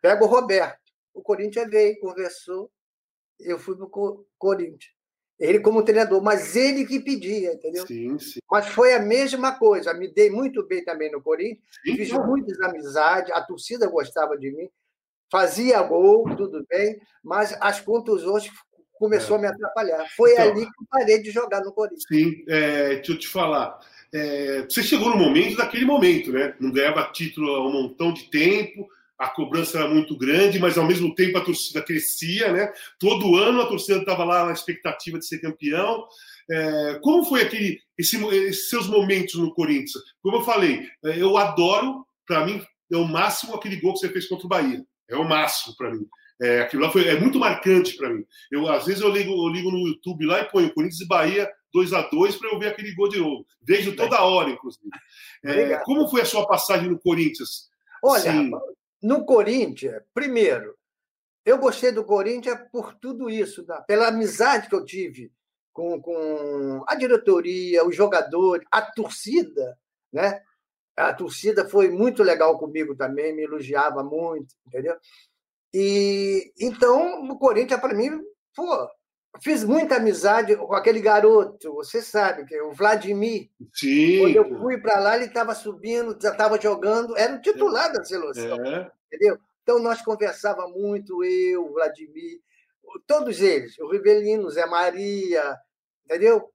Pega 0.00 0.24
o 0.24 0.26
Roberto. 0.28 0.80
O 1.14 1.22
Corinthians 1.22 1.70
veio, 1.70 2.00
conversou, 2.00 2.70
eu 3.38 3.58
fui 3.58 3.76
para 3.76 3.84
o 3.86 4.24
Corinthians. 4.38 4.92
Ele 5.38 5.60
como 5.60 5.84
treinador, 5.84 6.22
mas 6.22 6.54
ele 6.56 6.84
que 6.86 7.00
pedia, 7.00 7.52
entendeu? 7.52 7.86
Sim, 7.86 8.18
sim. 8.18 8.40
Mas 8.50 8.68
foi 8.68 8.94
a 8.94 9.00
mesma 9.00 9.58
coisa. 9.58 9.92
Me 9.92 10.08
dei 10.08 10.30
muito 10.30 10.64
bem 10.66 10.84
também 10.84 11.10
no 11.10 11.20
Corinthians, 11.22 11.60
sim. 11.84 11.96
fiz 11.96 12.12
muitas 12.12 12.60
amizades, 12.60 13.32
a 13.32 13.42
torcida 13.42 13.86
gostava 13.88 14.36
de 14.38 14.50
mim, 14.52 14.68
fazia 15.30 15.82
gol, 15.82 16.24
tudo 16.36 16.64
bem, 16.68 17.00
mas 17.22 17.56
as 17.60 17.80
contusões 17.80 18.48
começou 18.94 19.36
a 19.36 19.38
me 19.40 19.46
atrapalhar. 19.48 20.06
Foi 20.16 20.32
Então. 20.32 20.44
ali 20.50 20.60
que 20.60 20.82
eu 20.82 20.86
parei 20.88 21.20
de 21.22 21.30
jogar 21.30 21.60
no 21.60 21.72
Corinthians. 21.72 22.04
Sim, 22.06 22.44
é, 22.48 22.94
deixa 22.96 23.12
eu 23.12 23.18
te 23.18 23.26
falar. 23.28 23.80
É, 24.14 24.62
você 24.68 24.82
chegou 24.82 25.10
no 25.10 25.16
momento 25.16 25.56
daquele 25.56 25.84
momento, 25.84 26.32
né? 26.32 26.54
Não 26.60 26.70
ganhava 26.70 27.10
título 27.12 27.54
há 27.54 27.66
um 27.66 27.72
montão 27.72 28.12
de 28.12 28.24
tempo, 28.24 28.86
a 29.18 29.28
cobrança 29.28 29.78
era 29.78 29.88
muito 29.88 30.16
grande, 30.16 30.58
mas 30.58 30.76
ao 30.76 30.84
mesmo 30.84 31.14
tempo 31.14 31.38
a 31.38 31.44
torcida 31.44 31.80
crescia, 31.80 32.52
né? 32.52 32.72
Todo 32.98 33.36
ano 33.36 33.62
a 33.62 33.66
torcida 33.66 34.00
estava 34.00 34.24
lá 34.24 34.46
na 34.46 34.52
expectativa 34.52 35.18
de 35.18 35.26
ser 35.26 35.38
campeão. 35.40 36.04
É, 36.50 36.98
como 37.00 37.24
foi 37.24 37.42
aquele, 37.42 37.78
esse, 37.96 38.22
esses 38.34 38.68
seus 38.68 38.88
momentos 38.88 39.34
no 39.34 39.54
Corinthians? 39.54 40.02
Como 40.20 40.38
eu 40.38 40.42
falei, 40.42 40.88
é, 41.04 41.22
eu 41.22 41.36
adoro, 41.36 42.04
para 42.26 42.44
mim, 42.44 42.60
é 42.92 42.96
o 42.96 43.06
máximo 43.06 43.54
aquele 43.54 43.76
gol 43.76 43.94
que 43.94 44.00
você 44.00 44.08
fez 44.08 44.26
contra 44.26 44.46
o 44.46 44.48
Bahia. 44.48 44.84
É 45.08 45.16
o 45.16 45.24
máximo 45.24 45.76
para 45.76 45.90
mim. 45.90 46.04
É, 46.42 46.62
aquilo 46.62 46.82
lá 46.82 46.90
foi, 46.90 47.06
é 47.06 47.20
muito 47.20 47.38
marcante 47.38 47.96
para 47.96 48.10
mim. 48.10 48.24
Eu, 48.50 48.68
às 48.68 48.84
vezes 48.84 49.00
eu 49.00 49.08
ligo, 49.10 49.30
eu 49.30 49.48
ligo 49.48 49.70
no 49.70 49.86
YouTube 49.86 50.26
lá 50.26 50.40
e 50.40 50.50
ponho 50.50 50.74
Corinthians 50.74 51.00
e 51.00 51.06
Bahia 51.06 51.48
2 51.72 51.92
a 51.92 52.02
2 52.02 52.36
para 52.36 52.50
eu 52.50 52.58
ver 52.58 52.68
aquele 52.68 52.92
gol 52.96 53.08
de 53.08 53.18
novo. 53.18 53.46
Vejo 53.62 53.94
toda 53.94 54.20
hora, 54.22 54.50
inclusive. 54.50 54.90
É, 55.44 55.78
como 55.84 56.08
foi 56.08 56.22
a 56.22 56.26
sua 56.26 56.44
passagem 56.44 56.90
no 56.90 56.98
Corinthians? 56.98 57.70
Olha, 58.02 58.32
Sim. 58.32 58.50
no 59.00 59.24
Corinthians, 59.24 60.02
primeiro, 60.12 60.74
eu 61.44 61.58
gostei 61.58 61.92
do 61.92 62.04
Corinthians 62.04 62.58
por 62.72 62.94
tudo 62.94 63.30
isso, 63.30 63.64
tá? 63.64 63.80
pela 63.82 64.08
amizade 64.08 64.68
que 64.68 64.74
eu 64.74 64.84
tive 64.84 65.32
com, 65.72 66.00
com 66.00 66.84
a 66.88 66.94
diretoria, 66.96 67.86
os 67.86 67.94
jogadores, 67.94 68.66
a 68.70 68.82
torcida, 68.82 69.78
né? 70.12 70.42
A 70.94 71.14
torcida 71.14 71.68
foi 71.68 71.88
muito 71.88 72.22
legal 72.22 72.58
comigo 72.58 72.94
também, 72.94 73.34
me 73.34 73.44
elogiava 73.44 74.04
muito, 74.04 74.54
entendeu? 74.66 74.94
E 75.74 76.52
então 76.60 77.22
o 77.24 77.38
Corinthians 77.38 77.80
para 77.80 77.94
mim, 77.94 78.10
pô, 78.54 78.88
fiz 79.40 79.64
muita 79.64 79.96
amizade 79.96 80.56
com 80.56 80.74
aquele 80.74 81.00
garoto, 81.00 81.74
você 81.74 82.02
sabe 82.02 82.44
que 82.44 82.54
é 82.54 82.62
o 82.62 82.72
Vladimir. 82.72 83.48
Sim. 83.72 84.20
Quando 84.20 84.36
eu 84.36 84.58
fui 84.58 84.78
para 84.78 84.98
lá, 84.98 85.16
ele 85.16 85.26
estava 85.26 85.54
subindo, 85.54 86.18
já 86.20 86.30
estava 86.30 86.60
jogando, 86.60 87.16
era 87.16 87.34
o 87.34 87.40
titular 87.40 87.92
da 87.92 88.04
seleção 88.04 88.64
É, 88.64 88.90
entendeu? 89.06 89.38
Então 89.62 89.78
nós 89.78 90.02
conversava 90.02 90.68
muito, 90.68 91.24
eu, 91.24 91.66
o 91.66 91.72
Vladimir, 91.72 92.40
todos 93.06 93.40
eles, 93.40 93.78
o 93.78 93.88
Rivelino, 93.88 94.46
o 94.46 94.50
Zé 94.50 94.66
Maria, 94.66 95.56
entendeu? 96.04 96.50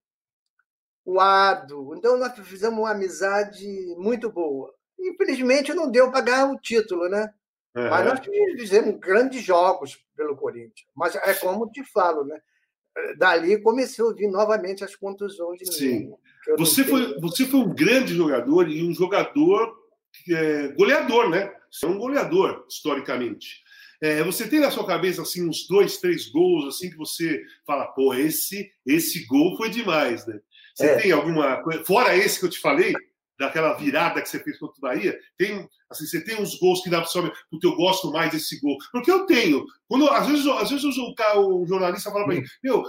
O 1.05 1.19
Ado. 1.19 1.95
Então 1.95 2.17
nós 2.17 2.37
fizemos 2.39 2.77
uma 2.77 2.91
amizade 2.91 3.65
muito 3.97 4.29
boa. 4.29 4.73
Infelizmente 4.99 5.73
não 5.73 5.89
deu 5.89 6.11
para 6.11 6.21
ganhar 6.21 6.51
o 6.51 6.59
título, 6.59 7.07
né? 7.07 7.33
É. 7.77 7.89
Mas 7.89 8.05
nós 8.05 8.19
fizemos 8.59 8.99
grandes 8.99 9.43
jogos 9.43 9.97
pelo 10.15 10.35
Corinthians. 10.35 10.87
Mas 10.95 11.15
é 11.15 11.33
como 11.35 11.69
te 11.69 11.83
falo, 11.83 12.23
né? 12.25 12.39
Dali 13.17 13.61
começou 13.61 14.09
a 14.09 14.13
vir 14.13 14.27
novamente 14.27 14.83
as 14.83 14.95
contusões 14.95 15.59
de 15.59 15.71
Sim. 15.71 15.99
mim. 15.99 16.13
não 16.47 16.57
Você 16.57 16.83
sei. 16.83 16.85
foi, 16.85 17.19
você 17.19 17.45
foi 17.45 17.59
um 17.59 17.73
grande 17.73 18.15
jogador 18.15 18.67
e 18.67 18.81
um 18.87 18.93
jogador 18.93 19.71
é, 20.31 20.69
goleador, 20.69 21.29
né? 21.29 21.53
Você 21.71 21.85
é 21.85 21.89
um 21.89 21.99
goleador, 21.99 22.65
historicamente. 22.67 23.61
É, 24.01 24.23
você 24.23 24.47
tem 24.47 24.59
na 24.59 24.71
sua 24.71 24.85
cabeça 24.85 25.21
assim 25.21 25.47
uns 25.47 25.67
dois, 25.67 25.97
três 25.97 26.27
gols 26.29 26.67
assim 26.75 26.89
que 26.89 26.97
você 26.97 27.43
fala, 27.65 27.85
pô, 27.87 28.13
esse 28.13 28.71
esse 28.85 29.25
gol 29.25 29.55
foi 29.57 29.69
demais, 29.69 30.25
né? 30.25 30.39
Você 30.75 30.85
É. 30.87 30.95
tem 30.99 31.11
alguma 31.11 31.57
coisa 31.63 31.83
fora 31.83 32.15
esse 32.15 32.39
que 32.39 32.45
eu 32.45 32.49
te 32.49 32.59
falei? 32.59 32.93
Daquela 33.37 33.73
virada 33.73 34.21
que 34.21 34.29
você 34.29 34.39
fez 34.39 34.57
contra 34.57 34.77
o 34.77 34.81
Bahia, 34.81 35.17
tem, 35.37 35.67
assim, 35.89 36.05
você 36.05 36.23
tem 36.23 36.41
uns 36.41 36.57
gols 36.59 36.81
que 36.81 36.89
dá 36.89 37.01
para 37.01 37.09
saber, 37.09 37.31
porque 37.49 37.67
eu 37.67 37.75
gosto 37.75 38.11
mais 38.11 38.31
desse 38.31 38.59
gol. 38.59 38.77
Porque 38.91 39.11
eu 39.11 39.25
tenho. 39.25 39.65
Quando, 39.87 40.09
às 40.09 40.27
vezes, 40.27 40.47
às 40.47 40.69
vezes 40.69 40.97
o, 40.97 41.13
o, 41.35 41.63
o 41.63 41.67
jornalista 41.67 42.11
fala 42.11 42.25
para 42.25 42.35
mim, 42.35 42.43
meu, 42.63 42.83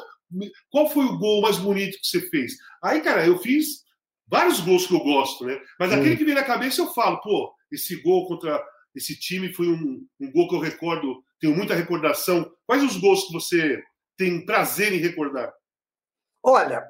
qual 0.70 0.88
foi 0.88 1.04
o 1.04 1.18
gol 1.18 1.42
mais 1.42 1.58
bonito 1.58 1.98
que 2.00 2.06
você 2.06 2.20
fez? 2.28 2.56
Aí, 2.82 3.00
cara, 3.00 3.26
eu 3.26 3.38
fiz 3.38 3.84
vários 4.26 4.60
gols 4.60 4.86
que 4.86 4.94
eu 4.94 5.00
gosto, 5.00 5.44
né? 5.44 5.60
Mas 5.78 5.92
aquele 5.92 6.16
que 6.16 6.24
vem 6.24 6.34
na 6.34 6.44
cabeça 6.44 6.80
eu 6.82 6.92
falo, 6.92 7.20
pô, 7.20 7.52
esse 7.70 7.96
gol 8.02 8.26
contra 8.26 8.62
esse 8.94 9.18
time 9.18 9.52
foi 9.52 9.68
um, 9.68 10.06
um 10.20 10.32
gol 10.32 10.48
que 10.48 10.54
eu 10.54 10.60
recordo, 10.60 11.22
tenho 11.40 11.56
muita 11.56 11.74
recordação. 11.74 12.50
Quais 12.66 12.82
os 12.82 12.96
gols 12.96 13.26
que 13.26 13.32
você 13.32 13.82
tem 14.16 14.44
prazer 14.44 14.92
em 14.92 14.98
recordar? 14.98 15.52
Olha, 16.42 16.84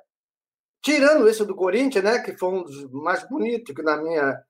tirando 0.82 1.28
esse 1.28 1.44
do 1.44 1.54
Corinthians, 1.54 2.04
né, 2.04 2.18
que 2.20 2.36
foi 2.36 2.48
um 2.48 2.62
dos 2.62 2.90
mais 2.90 3.28
bonitos 3.28 3.74
que 3.74 3.82
na 3.82 3.96
minha 3.96 4.42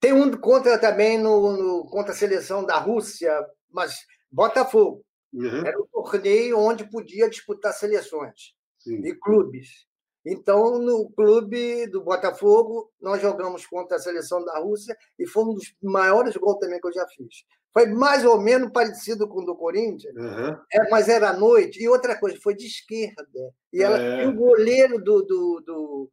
tem 0.00 0.12
um 0.12 0.30
contra 0.36 0.78
também 0.78 1.18
no, 1.18 1.56
no 1.56 1.88
contra 1.90 2.12
a 2.12 2.16
seleção 2.16 2.64
da 2.64 2.78
Rússia, 2.78 3.32
mas 3.70 3.94
Botafogo. 4.30 5.04
Uhum. 5.32 5.66
Era 5.66 5.78
um 5.78 5.86
torneio 5.86 6.58
onde 6.58 6.88
podia 6.88 7.28
disputar 7.28 7.72
seleções 7.72 8.54
Sim. 8.78 9.00
e 9.04 9.14
clubes. 9.14 9.87
Então, 10.30 10.78
no 10.78 11.10
clube 11.10 11.86
do 11.86 12.02
Botafogo, 12.02 12.92
nós 13.00 13.20
jogamos 13.22 13.66
contra 13.66 13.96
a 13.96 14.00
seleção 14.00 14.44
da 14.44 14.58
Rússia 14.58 14.94
e 15.18 15.26
foi 15.26 15.44
um 15.44 15.54
dos 15.54 15.74
maiores 15.82 16.36
gols 16.36 16.58
também 16.58 16.78
que 16.78 16.86
eu 16.86 16.92
já 16.92 17.06
fiz. 17.08 17.44
Foi 17.72 17.86
mais 17.86 18.26
ou 18.26 18.38
menos 18.38 18.70
parecido 18.70 19.26
com 19.26 19.40
o 19.40 19.46
do 19.46 19.56
Corinthians, 19.56 20.14
uhum. 20.14 20.56
é, 20.70 20.90
mas 20.90 21.08
era 21.08 21.30
à 21.30 21.32
noite. 21.32 21.82
E 21.82 21.88
outra 21.88 22.18
coisa, 22.18 22.38
foi 22.42 22.54
de 22.54 22.66
esquerda. 22.66 23.24
E, 23.72 23.82
ela, 23.82 23.98
é. 23.98 24.24
e 24.24 24.26
o 24.26 24.34
goleiro 24.34 25.02
do, 25.02 25.22
do, 25.22 25.62
do, 25.64 26.10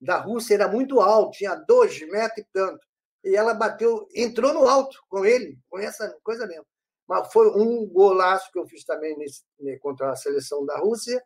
da 0.00 0.16
Rússia 0.16 0.54
era 0.54 0.66
muito 0.66 1.00
alto, 1.00 1.38
tinha 1.38 1.54
dois 1.54 2.00
metros 2.08 2.38
e 2.38 2.46
tanto. 2.52 2.84
E 3.24 3.36
ela 3.36 3.54
bateu, 3.54 4.08
entrou 4.12 4.52
no 4.52 4.66
alto 4.66 4.98
com 5.08 5.24
ele, 5.24 5.56
com 5.70 5.78
essa 5.78 6.12
coisa 6.24 6.48
mesmo. 6.48 6.66
Mas 7.06 7.32
foi 7.32 7.48
um 7.48 7.86
golaço 7.86 8.50
que 8.50 8.58
eu 8.58 8.66
fiz 8.66 8.84
também 8.84 9.16
nesse, 9.16 9.42
contra 9.80 10.10
a 10.10 10.16
seleção 10.16 10.66
da 10.66 10.78
Rússia 10.78 11.22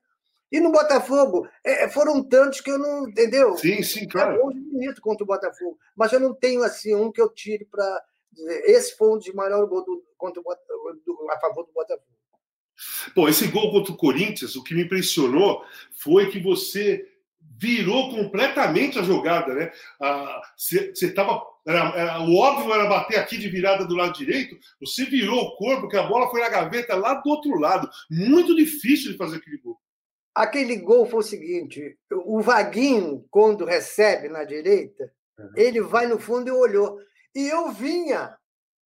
e 0.51 0.61
no 0.61 0.71
Botafogo, 0.71 1.49
é, 1.65 1.85
é, 1.85 1.89
foram 1.89 2.23
tantos 2.23 2.61
que 2.61 2.71
eu 2.71 2.79
não. 2.79 3.09
Entendeu? 3.09 3.57
Sim, 3.57 3.83
sim, 3.83 4.07
claro. 4.07 4.37
É 4.37 4.45
hoje 4.45 4.61
bonito 4.61 5.01
contra 5.01 5.25
o 5.25 5.27
Botafogo. 5.27 5.79
Mas 5.97 6.13
eu 6.13 6.21
não 6.21 6.35
tenho 6.35 6.63
assim 6.63 6.95
um 6.95 7.11
que 7.11 7.21
eu 7.21 7.29
tire 7.29 7.65
para. 7.65 8.05
Esse 8.65 8.97
foi 8.97 9.15
um 9.15 9.19
dos 9.19 9.33
maiores 9.33 9.69
gols 9.69 9.85
do, 9.85 10.05
contra 10.17 10.43
do, 10.43 11.31
a 11.31 11.41
favor 11.41 11.65
do 11.65 11.73
Botafogo. 11.73 12.05
Bom, 13.15 13.29
esse 13.29 13.49
gol 13.49 13.71
contra 13.73 13.93
o 13.93 13.97
Corinthians, 13.97 14.55
o 14.55 14.63
que 14.63 14.75
me 14.75 14.83
impressionou 14.83 15.65
foi 15.93 16.31
que 16.31 16.39
você 16.39 17.09
virou 17.59 18.11
completamente 18.11 18.99
a 18.99 19.03
jogada, 19.03 19.55
né? 19.55 19.73
Você 20.57 20.93
estava. 20.93 21.43
o 22.29 22.37
óbvio 22.37 22.73
era 22.73 22.87
bater 22.87 23.19
aqui 23.19 23.39
de 23.39 23.49
virada 23.49 23.85
do 23.87 23.97
lado 23.97 24.17
direito, 24.17 24.59
você 24.79 25.07
virou 25.07 25.41
o 25.41 25.57
corpo, 25.57 25.83
porque 25.83 25.97
a 25.97 26.07
bola 26.07 26.31
foi 26.31 26.43
na 26.43 26.51
gaveta 26.51 26.95
lá 26.95 27.15
do 27.15 27.29
outro 27.31 27.59
lado. 27.59 27.89
Muito 28.11 28.55
difícil 28.55 29.13
de 29.13 29.19
fazer 29.19 29.39
aquele 29.39 29.57
gol. 29.59 29.81
Aquele 30.37 30.77
gol 30.77 31.07
foi 31.07 31.21
o 31.21 31.23
seguinte: 31.23 31.99
o 32.11 32.43
Vaguinho, 32.43 33.25
quando 33.31 33.65
recebe 33.65 34.29
na 34.29 34.45
direita, 34.45 35.11
uhum. 35.39 35.51
ele 35.57 35.81
vai 35.81 36.07
no 36.07 36.19
fundo 36.19 36.49
e 36.49 36.53
olhou. 36.53 36.99
E 37.35 37.49
eu 37.49 37.73
vinha 37.73 38.37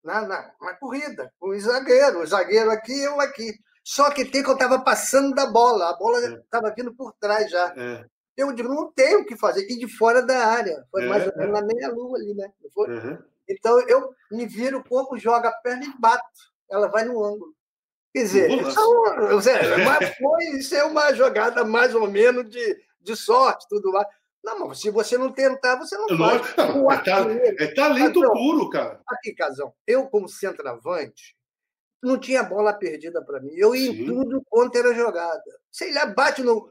na, 0.03 0.21
na, 0.21 0.51
na 0.61 0.73
corrida, 0.75 1.33
com 1.39 1.49
o 1.49 1.59
zagueiro, 1.59 2.21
o 2.21 2.25
zagueiro 2.25 2.69
aqui 2.69 2.97
eu 3.01 3.19
aqui. 3.19 3.51
Só 3.83 4.11
que 4.11 4.25
tem 4.25 4.43
que 4.43 4.49
eu 4.49 4.53
estava 4.53 4.79
passando 4.81 5.33
da 5.33 5.47
bola, 5.47 5.89
a 5.89 5.97
bola 5.97 6.19
estava 6.19 6.67
é. 6.67 6.73
vindo 6.75 6.93
por 6.93 7.13
trás 7.13 7.49
já. 7.49 7.73
É. 7.75 8.05
Eu 8.37 8.53
digo, 8.53 8.69
não 8.69 8.91
tenho 8.91 9.21
o 9.21 9.25
que 9.25 9.35
fazer. 9.35 9.65
E 9.67 9.77
de 9.79 9.87
fora 9.87 10.21
da 10.21 10.45
área. 10.45 10.85
Foi 10.91 11.03
é, 11.03 11.07
mais 11.07 11.25
ou 11.25 11.35
menos 11.35 11.51
na 11.51 11.65
meia-lua 11.65 12.15
ali, 12.15 12.35
né? 12.35 12.51
Uhum. 12.77 13.17
Então 13.49 13.79
eu 13.89 14.13
me 14.31 14.45
viro, 14.45 14.77
o 14.77 14.83
corpo 14.87 15.17
joga 15.17 15.49
a 15.49 15.53
perna 15.53 15.83
e 15.83 15.99
bato. 15.99 16.23
Ela 16.69 16.87
vai 16.87 17.05
no 17.05 17.23
ângulo. 17.23 17.55
Quer 18.13 18.23
dizer, 18.23 18.51
isso 18.51 19.49
é, 19.49 19.85
mas 19.85 20.17
foi, 20.17 20.45
isso 20.57 20.75
é 20.75 20.83
uma 20.83 21.13
jogada 21.13 21.63
mais 21.63 21.93
ou 21.93 22.09
menos 22.09 22.49
de, 22.49 22.77
de 23.01 23.15
sorte, 23.15 23.67
tudo 23.69 23.91
lá. 23.91 24.05
Não, 24.43 24.67
mas 24.67 24.79
se 24.79 24.89
você 24.89 25.17
não 25.17 25.31
tentar, 25.31 25.75
você 25.75 25.95
não 25.97 26.17
vai. 26.17 26.37
É, 26.37 27.63
é, 27.63 27.73
talento 27.73 28.21
Casão, 28.21 28.33
puro, 28.33 28.69
cara. 28.69 29.01
Aqui, 29.07 29.33
Casão, 29.33 29.73
eu, 29.85 30.07
como 30.07 30.27
centroavante, 30.27 31.35
não 32.01 32.17
tinha 32.17 32.41
bola 32.41 32.73
perdida 32.73 33.21
para 33.23 33.39
mim. 33.41 33.51
Eu 33.53 33.75
ia 33.75 33.91
Sim. 33.91 34.01
em 34.01 34.05
tudo 34.05 34.41
quanto 34.49 34.77
era 34.77 34.93
jogada. 34.93 35.43
Sei 35.71 35.93
lá, 35.93 36.05
bate 36.05 36.41
no. 36.41 36.69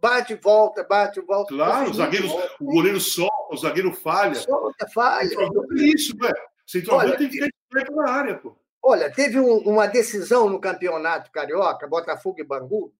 Bate, 0.00 0.34
volta, 0.34 0.82
bate, 0.82 1.20
volta. 1.20 1.54
Claro, 1.54 1.90
o 1.90 1.94
zagueiro, 1.94 2.26
o 2.60 2.64
goleiro 2.64 3.00
solta, 3.00 3.54
o 3.54 3.56
zagueiro 3.56 3.92
falha. 3.92 4.34
Solta, 4.34 4.88
falha. 4.92 5.30
É 5.30 5.82
isso, 5.84 6.16
velho. 6.16 6.34
Centroavante 6.66 7.18
tem 7.18 7.28
que 7.28 7.34
ficar 7.34 7.46
esperto 7.46 7.94
na 7.94 8.10
área, 8.10 8.38
pô. 8.38 8.56
Olha, 8.82 9.12
teve 9.12 9.38
um, 9.38 9.58
uma 9.58 9.86
decisão 9.86 10.48
no 10.48 10.60
campeonato 10.60 11.30
carioca, 11.30 11.86
Botafogo 11.86 12.40
e 12.40 12.44
Bangu, 12.44 12.92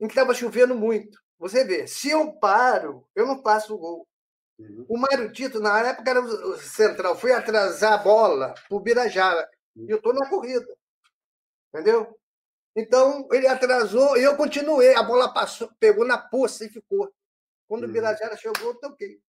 em 0.00 0.06
que 0.06 0.12
estava 0.12 0.34
chovendo 0.34 0.74
muito. 0.74 1.20
Você 1.38 1.64
vê, 1.64 1.86
se 1.86 2.10
eu 2.10 2.32
paro, 2.32 3.06
eu 3.14 3.26
não 3.26 3.42
passo 3.42 3.74
o 3.74 3.78
gol. 3.78 4.08
Uhum. 4.58 4.86
O 4.88 4.96
Mário 4.98 5.30
Tito, 5.32 5.60
na 5.60 5.78
época, 5.80 6.10
era 6.10 6.20
o 6.20 6.56
central, 6.56 7.16
foi 7.16 7.32
atrasar 7.32 7.92
a 7.92 7.98
bola 7.98 8.54
para 8.68 8.76
o 8.76 8.80
Birajara. 8.80 9.48
Uhum. 9.76 9.86
E 9.86 9.90
eu 9.90 9.96
estou 9.98 10.14
na 10.14 10.28
corrida. 10.30 10.66
Entendeu? 11.68 12.18
Então, 12.74 13.28
ele 13.32 13.46
atrasou 13.46 14.16
e 14.16 14.22
eu 14.22 14.36
continuei. 14.36 14.94
A 14.94 15.02
bola 15.02 15.32
passou, 15.32 15.70
pegou 15.78 16.06
na 16.06 16.16
poça 16.16 16.64
e 16.64 16.70
ficou. 16.70 17.12
Quando 17.68 17.84
uhum. 17.84 17.90
o 17.90 17.92
Birajara 17.92 18.36
chegou, 18.36 18.68
eu 18.68 18.74
toquei. 18.76 19.20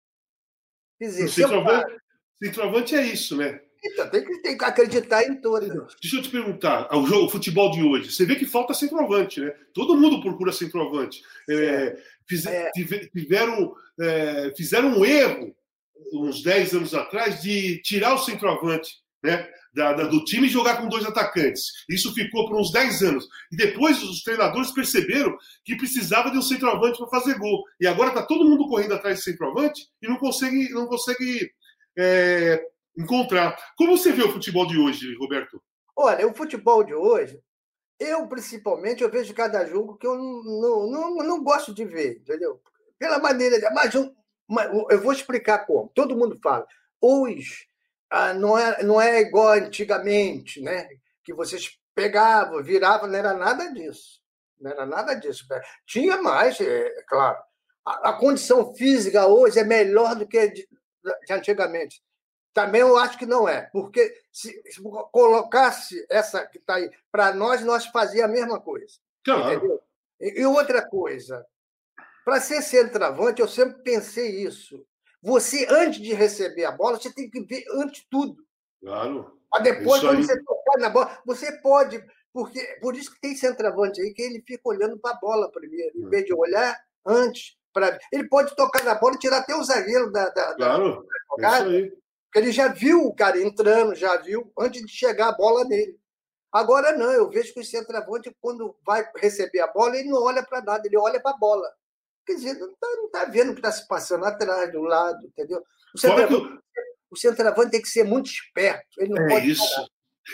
Quer 0.98 1.06
dizer, 1.06 1.24
o 1.24 1.28
centroavante, 1.28 1.96
centroavante 2.40 2.94
é 2.94 3.02
isso, 3.02 3.36
né? 3.36 3.60
Então, 3.84 4.08
tem 4.08 4.24
que, 4.24 4.42
tem 4.42 4.56
que 4.56 4.64
acreditar 4.64 5.24
em 5.24 5.40
todos. 5.40 5.68
Deixa 6.00 6.16
eu 6.16 6.22
te 6.22 6.30
perguntar, 6.30 6.88
o, 6.96 7.06
jogo, 7.06 7.26
o 7.26 7.28
futebol 7.28 7.70
de 7.72 7.82
hoje, 7.82 8.12
você 8.12 8.24
vê 8.24 8.36
que 8.36 8.46
falta 8.46 8.74
centroavante, 8.74 9.40
né? 9.40 9.52
Todo 9.74 9.96
mundo 9.96 10.20
procura 10.20 10.52
centroavante. 10.52 11.20
É, 11.50 11.96
fiz, 12.28 12.46
é. 12.46 12.70
Tiveram, 12.72 13.74
é, 14.00 14.52
fizeram 14.56 14.98
um 14.98 15.04
erro 15.04 15.54
uns 16.12 16.42
10 16.42 16.74
anos 16.74 16.94
atrás 16.94 17.42
de 17.42 17.80
tirar 17.82 18.14
o 18.14 18.18
centroavante 18.18 19.02
né, 19.22 19.48
da, 19.72 19.92
da, 19.92 20.04
do 20.04 20.24
time 20.24 20.46
e 20.46 20.50
jogar 20.50 20.76
com 20.76 20.88
dois 20.88 21.04
atacantes. 21.04 21.64
Isso 21.88 22.12
ficou 22.12 22.46
por 22.48 22.60
uns 22.60 22.72
10 22.72 23.02
anos. 23.02 23.26
E 23.50 23.56
depois 23.56 24.02
os 24.02 24.22
treinadores 24.22 24.70
perceberam 24.72 25.36
que 25.64 25.76
precisava 25.76 26.30
de 26.30 26.38
um 26.38 26.42
centroavante 26.42 26.98
para 26.98 27.08
fazer 27.08 27.38
gol. 27.38 27.64
E 27.80 27.86
agora 27.86 28.10
está 28.10 28.22
todo 28.22 28.48
mundo 28.48 28.68
correndo 28.68 28.94
atrás 28.94 29.18
de 29.18 29.24
centroavante 29.24 29.88
e 30.02 30.08
não 30.08 30.16
consegue, 30.16 30.70
não 30.70 30.86
consegue 30.86 31.50
é, 31.96 32.62
encontrar. 32.96 33.56
Como 33.76 33.96
você 33.96 34.12
vê 34.12 34.22
o 34.22 34.32
futebol 34.32 34.66
de 34.66 34.78
hoje, 34.78 35.16
Roberto? 35.18 35.62
Olha, 35.96 36.26
o 36.26 36.34
futebol 36.34 36.82
de 36.82 36.94
hoje, 36.94 37.40
eu 37.98 38.26
principalmente, 38.26 39.02
eu 39.02 39.10
vejo 39.10 39.34
cada 39.34 39.66
jogo 39.66 39.96
que 39.96 40.06
eu 40.06 40.16
não, 40.16 40.90
não, 40.90 41.16
não 41.16 41.44
gosto 41.44 41.74
de 41.74 41.84
ver, 41.84 42.18
entendeu? 42.18 42.60
Pela 42.98 43.18
maneira. 43.18 43.70
Mas 43.72 43.94
eu, 43.94 44.14
eu 44.90 45.00
vou 45.00 45.12
explicar 45.12 45.66
como. 45.66 45.90
Todo 45.94 46.16
mundo 46.16 46.38
fala. 46.42 46.66
Hoje 47.00 47.66
ah, 48.14 48.34
não, 48.34 48.58
é, 48.58 48.82
não 48.82 49.00
é 49.00 49.20
igual 49.22 49.54
antigamente, 49.54 50.60
né? 50.60 50.86
Que 51.24 51.32
vocês 51.32 51.78
pegavam, 51.94 52.62
viravam, 52.62 53.08
não 53.08 53.16
era 53.16 53.32
nada 53.32 53.72
disso. 53.72 54.20
Não 54.60 54.70
era 54.70 54.84
nada 54.84 55.14
disso. 55.14 55.46
Tinha 55.86 56.20
mais, 56.20 56.60
é, 56.60 56.90
claro. 57.08 57.38
A, 57.86 58.10
a 58.10 58.12
condição 58.12 58.74
física 58.74 59.26
hoje 59.26 59.58
é 59.58 59.64
melhor 59.64 60.14
do 60.14 60.28
que 60.28 60.46
de, 60.48 60.68
de 61.26 61.32
antigamente. 61.32 62.02
Também 62.54 62.82
eu 62.82 62.96
acho 62.98 63.18
que 63.18 63.24
não 63.24 63.48
é, 63.48 63.62
porque 63.72 64.14
se, 64.30 64.62
se 64.70 64.82
colocasse 65.10 66.06
essa 66.10 66.46
que 66.46 66.58
está 66.58 66.74
aí 66.74 66.90
para 67.10 67.32
nós, 67.32 67.62
nós 67.62 67.86
fazia 67.86 68.26
a 68.26 68.28
mesma 68.28 68.60
coisa. 68.60 68.98
Claro. 69.24 69.54
Entendeu? 69.54 69.80
E, 70.20 70.40
e 70.40 70.46
outra 70.46 70.86
coisa, 70.86 71.46
para 72.24 72.40
ser 72.40 72.60
centroavante, 72.62 73.40
eu 73.40 73.48
sempre 73.48 73.82
pensei 73.82 74.42
isso. 74.42 74.84
Você, 75.22 75.66
antes 75.70 76.00
de 76.00 76.12
receber 76.12 76.64
a 76.64 76.72
bola, 76.72 76.98
você 76.98 77.12
tem 77.12 77.30
que 77.30 77.40
ver 77.42 77.64
antes 77.74 78.04
tudo. 78.10 78.44
Claro. 78.80 79.38
Para 79.50 79.62
depois, 79.62 80.00
quando 80.00 80.18
aí... 80.18 80.24
você 80.24 80.42
tocar 80.42 80.78
na 80.78 80.90
bola, 80.90 81.18
você 81.24 81.52
pode. 81.60 82.04
Porque, 82.32 82.60
por 82.80 82.96
isso 82.96 83.12
que 83.12 83.20
tem 83.20 83.36
centroavante 83.36 84.00
aí, 84.00 84.12
que 84.12 84.22
ele 84.22 84.42
fica 84.46 84.62
olhando 84.64 84.98
para 84.98 85.12
a 85.12 85.20
bola 85.20 85.50
primeiro, 85.50 85.96
em 85.96 86.08
vez 86.08 86.24
de 86.24 86.34
olhar 86.34 86.76
antes. 87.06 87.56
Pra... 87.72 87.98
Ele 88.12 88.28
pode 88.28 88.54
tocar 88.56 88.82
na 88.84 88.94
bola 88.94 89.14
e 89.14 89.18
tirar 89.18 89.38
até 89.38 89.54
o 89.54 89.62
zagueiro 89.62 90.10
da, 90.10 90.28
da, 90.30 90.54
claro, 90.54 91.06
da 91.06 91.36
jogada. 91.36 91.92
Porque 92.32 92.46
ele 92.46 92.52
já 92.52 92.68
viu 92.68 93.04
o 93.04 93.14
cara 93.14 93.38
entrando, 93.38 93.94
já 93.94 94.16
viu, 94.16 94.50
antes 94.58 94.80
de 94.80 94.90
chegar 94.90 95.28
a 95.28 95.36
bola 95.36 95.66
nele. 95.66 96.00
Agora 96.50 96.96
não, 96.96 97.12
eu 97.12 97.28
vejo 97.28 97.52
que 97.52 97.60
o 97.60 97.64
centroavante, 97.64 98.34
quando 98.40 98.74
vai 98.86 99.06
receber 99.16 99.60
a 99.60 99.66
bola, 99.66 99.98
ele 99.98 100.08
não 100.08 100.22
olha 100.22 100.42
para 100.42 100.62
nada, 100.62 100.86
ele 100.86 100.96
olha 100.96 101.20
para 101.20 101.32
a 101.32 101.36
bola. 101.36 101.70
Quer 102.24 102.36
dizer, 102.36 102.54
não 102.54 102.70
está 102.70 102.88
tá 103.12 103.24
vendo 103.26 103.50
o 103.50 103.52
que 103.52 103.58
está 103.58 103.70
se 103.70 103.86
passando 103.86 104.24
atrás, 104.24 104.72
do 104.72 104.80
lado, 104.80 105.26
entendeu? 105.26 105.62
O 105.94 105.98
centroavante, 105.98 106.58
o 107.10 107.16
centroavante 107.16 107.70
tem 107.72 107.82
que 107.82 107.88
ser 107.88 108.04
muito 108.04 108.30
esperto. 108.30 108.88
Ele 108.96 109.12
não 109.12 109.26
é 109.26 109.28
pode 109.28 109.50
isso. 109.50 109.74
Parar. 109.74 109.88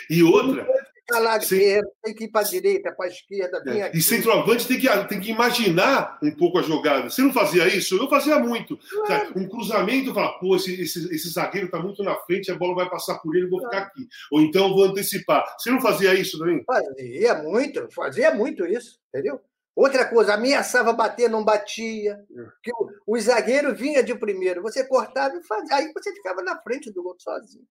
E 0.09 0.23
outra. 0.23 0.67
Escalar 1.09 1.41
Sim. 1.41 1.81
tem 2.03 2.13
que 2.13 2.25
ir 2.25 2.27
para 2.29 2.41
a 2.41 2.49
direita, 2.49 2.91
para 2.91 3.05
a 3.05 3.09
esquerda. 3.09 3.63
É. 3.67 3.91
E 3.95 4.01
centroavante 4.01 4.67
tem 4.67 4.79
que, 4.79 4.87
tem 5.07 5.19
que 5.19 5.31
imaginar 5.31 6.17
um 6.21 6.31
pouco 6.31 6.59
a 6.59 6.61
jogada. 6.61 7.09
Você 7.09 7.21
não 7.21 7.33
fazia 7.33 7.67
isso? 7.67 7.95
Eu 7.95 8.07
fazia 8.07 8.37
muito. 8.39 8.77
Claro. 9.05 9.33
Um 9.35 9.47
cruzamento, 9.47 10.13
fala, 10.13 10.37
pô, 10.39 10.55
esse, 10.55 10.81
esse, 10.81 11.13
esse 11.13 11.29
zagueiro 11.29 11.65
está 11.65 11.79
muito 11.79 12.03
na 12.03 12.15
frente, 12.15 12.51
a 12.51 12.55
bola 12.55 12.75
vai 12.75 12.89
passar 12.89 13.19
por 13.19 13.35
ele, 13.35 13.45
eu 13.45 13.49
vou 13.49 13.59
claro. 13.59 13.75
ficar 13.75 13.87
aqui. 13.87 14.07
Ou 14.31 14.41
então 14.41 14.73
vou 14.73 14.85
antecipar. 14.85 15.43
Você 15.57 15.71
não 15.71 15.81
fazia 15.81 16.13
isso 16.13 16.37
também? 16.37 16.63
Fazia 16.63 17.35
muito, 17.35 17.87
fazia 17.91 18.33
muito 18.33 18.65
isso, 18.65 18.99
entendeu? 19.09 19.39
Outra 19.75 20.05
coisa, 20.05 20.33
ameaçava 20.33 20.91
bater, 20.91 21.29
não 21.29 21.43
batia. 21.43 22.13
É. 22.13 22.45
Que 22.61 22.71
o, 22.71 23.15
o 23.15 23.19
zagueiro 23.19 23.73
vinha 23.73 24.03
de 24.03 24.13
primeiro, 24.13 24.61
você 24.61 24.83
cortava 24.83 25.35
e 25.35 25.43
fazia. 25.43 25.77
Aí 25.77 25.91
você 25.93 26.13
ficava 26.13 26.41
na 26.41 26.61
frente 26.61 26.91
do 26.91 27.01
gol 27.01 27.15
sozinho. 27.17 27.65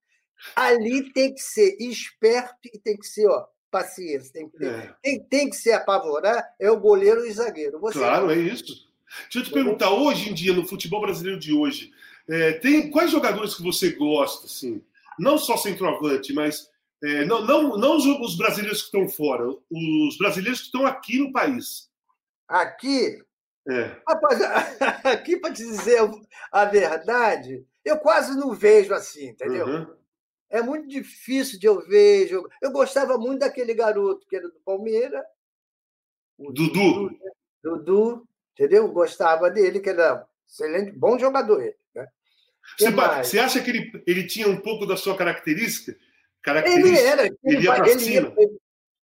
Ali 0.55 1.13
tem 1.13 1.35
que 1.35 1.41
ser 1.41 1.77
esperto 1.81 2.69
e 2.73 2.79
tem 2.79 2.97
que 2.97 3.07
ser, 3.07 3.27
ó, 3.29 3.47
paciência. 3.71 4.33
Tem 4.33 4.49
que, 4.49 4.59
ter, 4.59 4.67
é. 4.67 4.95
tem, 5.03 5.21
tem, 5.25 5.51
que 5.51 5.57
se 5.57 5.71
apavorar 5.73 6.45
é 6.59 6.71
o 6.71 6.79
goleiro 6.79 7.27
e 7.27 7.31
o 7.31 7.35
zagueiro. 7.35 7.79
Você 7.81 7.99
claro, 7.99 8.31
é 8.31 8.37
isso. 8.37 8.89
Deixa 9.23 9.39
eu 9.39 9.43
te 9.45 9.51
perguntar, 9.51 9.91
hoje 9.91 10.31
em 10.31 10.35
dia, 10.35 10.53
no 10.53 10.67
futebol 10.67 11.01
brasileiro 11.01 11.39
de 11.39 11.53
hoje, 11.53 11.91
é, 12.29 12.53
tem 12.53 12.91
quais 12.91 13.11
jogadores 13.11 13.55
que 13.55 13.63
você 13.63 13.93
gosta, 13.93 14.47
assim? 14.47 14.83
Não 15.19 15.39
só 15.39 15.57
centroavante, 15.57 16.33
mas 16.33 16.69
é, 17.03 17.25
não, 17.25 17.45
não, 17.45 17.77
não 17.77 17.97
os, 17.97 18.05
os, 18.05 18.37
brasileiros 18.37 18.81
que 18.81 18.87
estão 18.87 19.09
fora, 19.09 19.49
os 19.49 20.19
brasileiros 20.19 20.61
que 20.61 20.67
estão 20.67 20.87
aqui 20.87 21.19
no 21.19 21.33
país. 21.33 21.89
Aqui? 22.47 23.19
É. 23.69 23.97
Rapaz, 24.07 24.41
aqui, 25.05 25.39
para 25.39 25.53
te 25.53 25.65
dizer 25.65 26.01
a 26.53 26.65
verdade, 26.67 27.65
eu 27.85 27.99
quase 27.99 28.37
não 28.37 28.55
vejo 28.55 28.93
assim, 28.95 29.29
entendeu? 29.29 29.67
Uhum 29.67 29.98
é 30.51 30.63
muito 30.63 30.89
difícil 30.89 31.59
de 31.59 31.67
eu 31.67 31.87
ver. 31.87 32.31
Eu 32.63 32.71
gostava 32.71 33.19
muito 33.19 33.41
daquele 33.41 33.75
garoto 33.75 34.27
que 34.27 34.37
era 34.37 34.49
do 34.49 34.61
Palmeiras. 34.65 35.23
Dudu. 36.39 36.73
Dudu, 36.73 37.11
né? 37.11 37.31
Dudu, 37.63 38.29
entendeu? 38.53 38.89
Gostava 38.89 39.51
dele, 39.51 39.81
que 39.81 39.91
era 39.91 40.27
excelente, 40.49 40.93
bom 40.93 41.19
jogador 41.19 41.61
ele. 41.61 41.77
Né? 41.95 42.07
Você, 42.79 42.91
você, 42.91 43.39
acha 43.39 43.63
que 43.63 43.71
ele, 43.71 44.03
ele 44.07 44.27
tinha 44.27 44.49
um 44.49 44.61
pouco 44.61 44.87
da 44.87 44.97
sua 44.97 45.17
característica? 45.17 45.99
característica 46.43 46.89
ele 46.89 47.07
era. 47.07 47.27
Ele, 47.27 47.39
ele 47.45 47.63
ia 47.65 47.75
para 47.75 47.99
cima. 47.99 48.35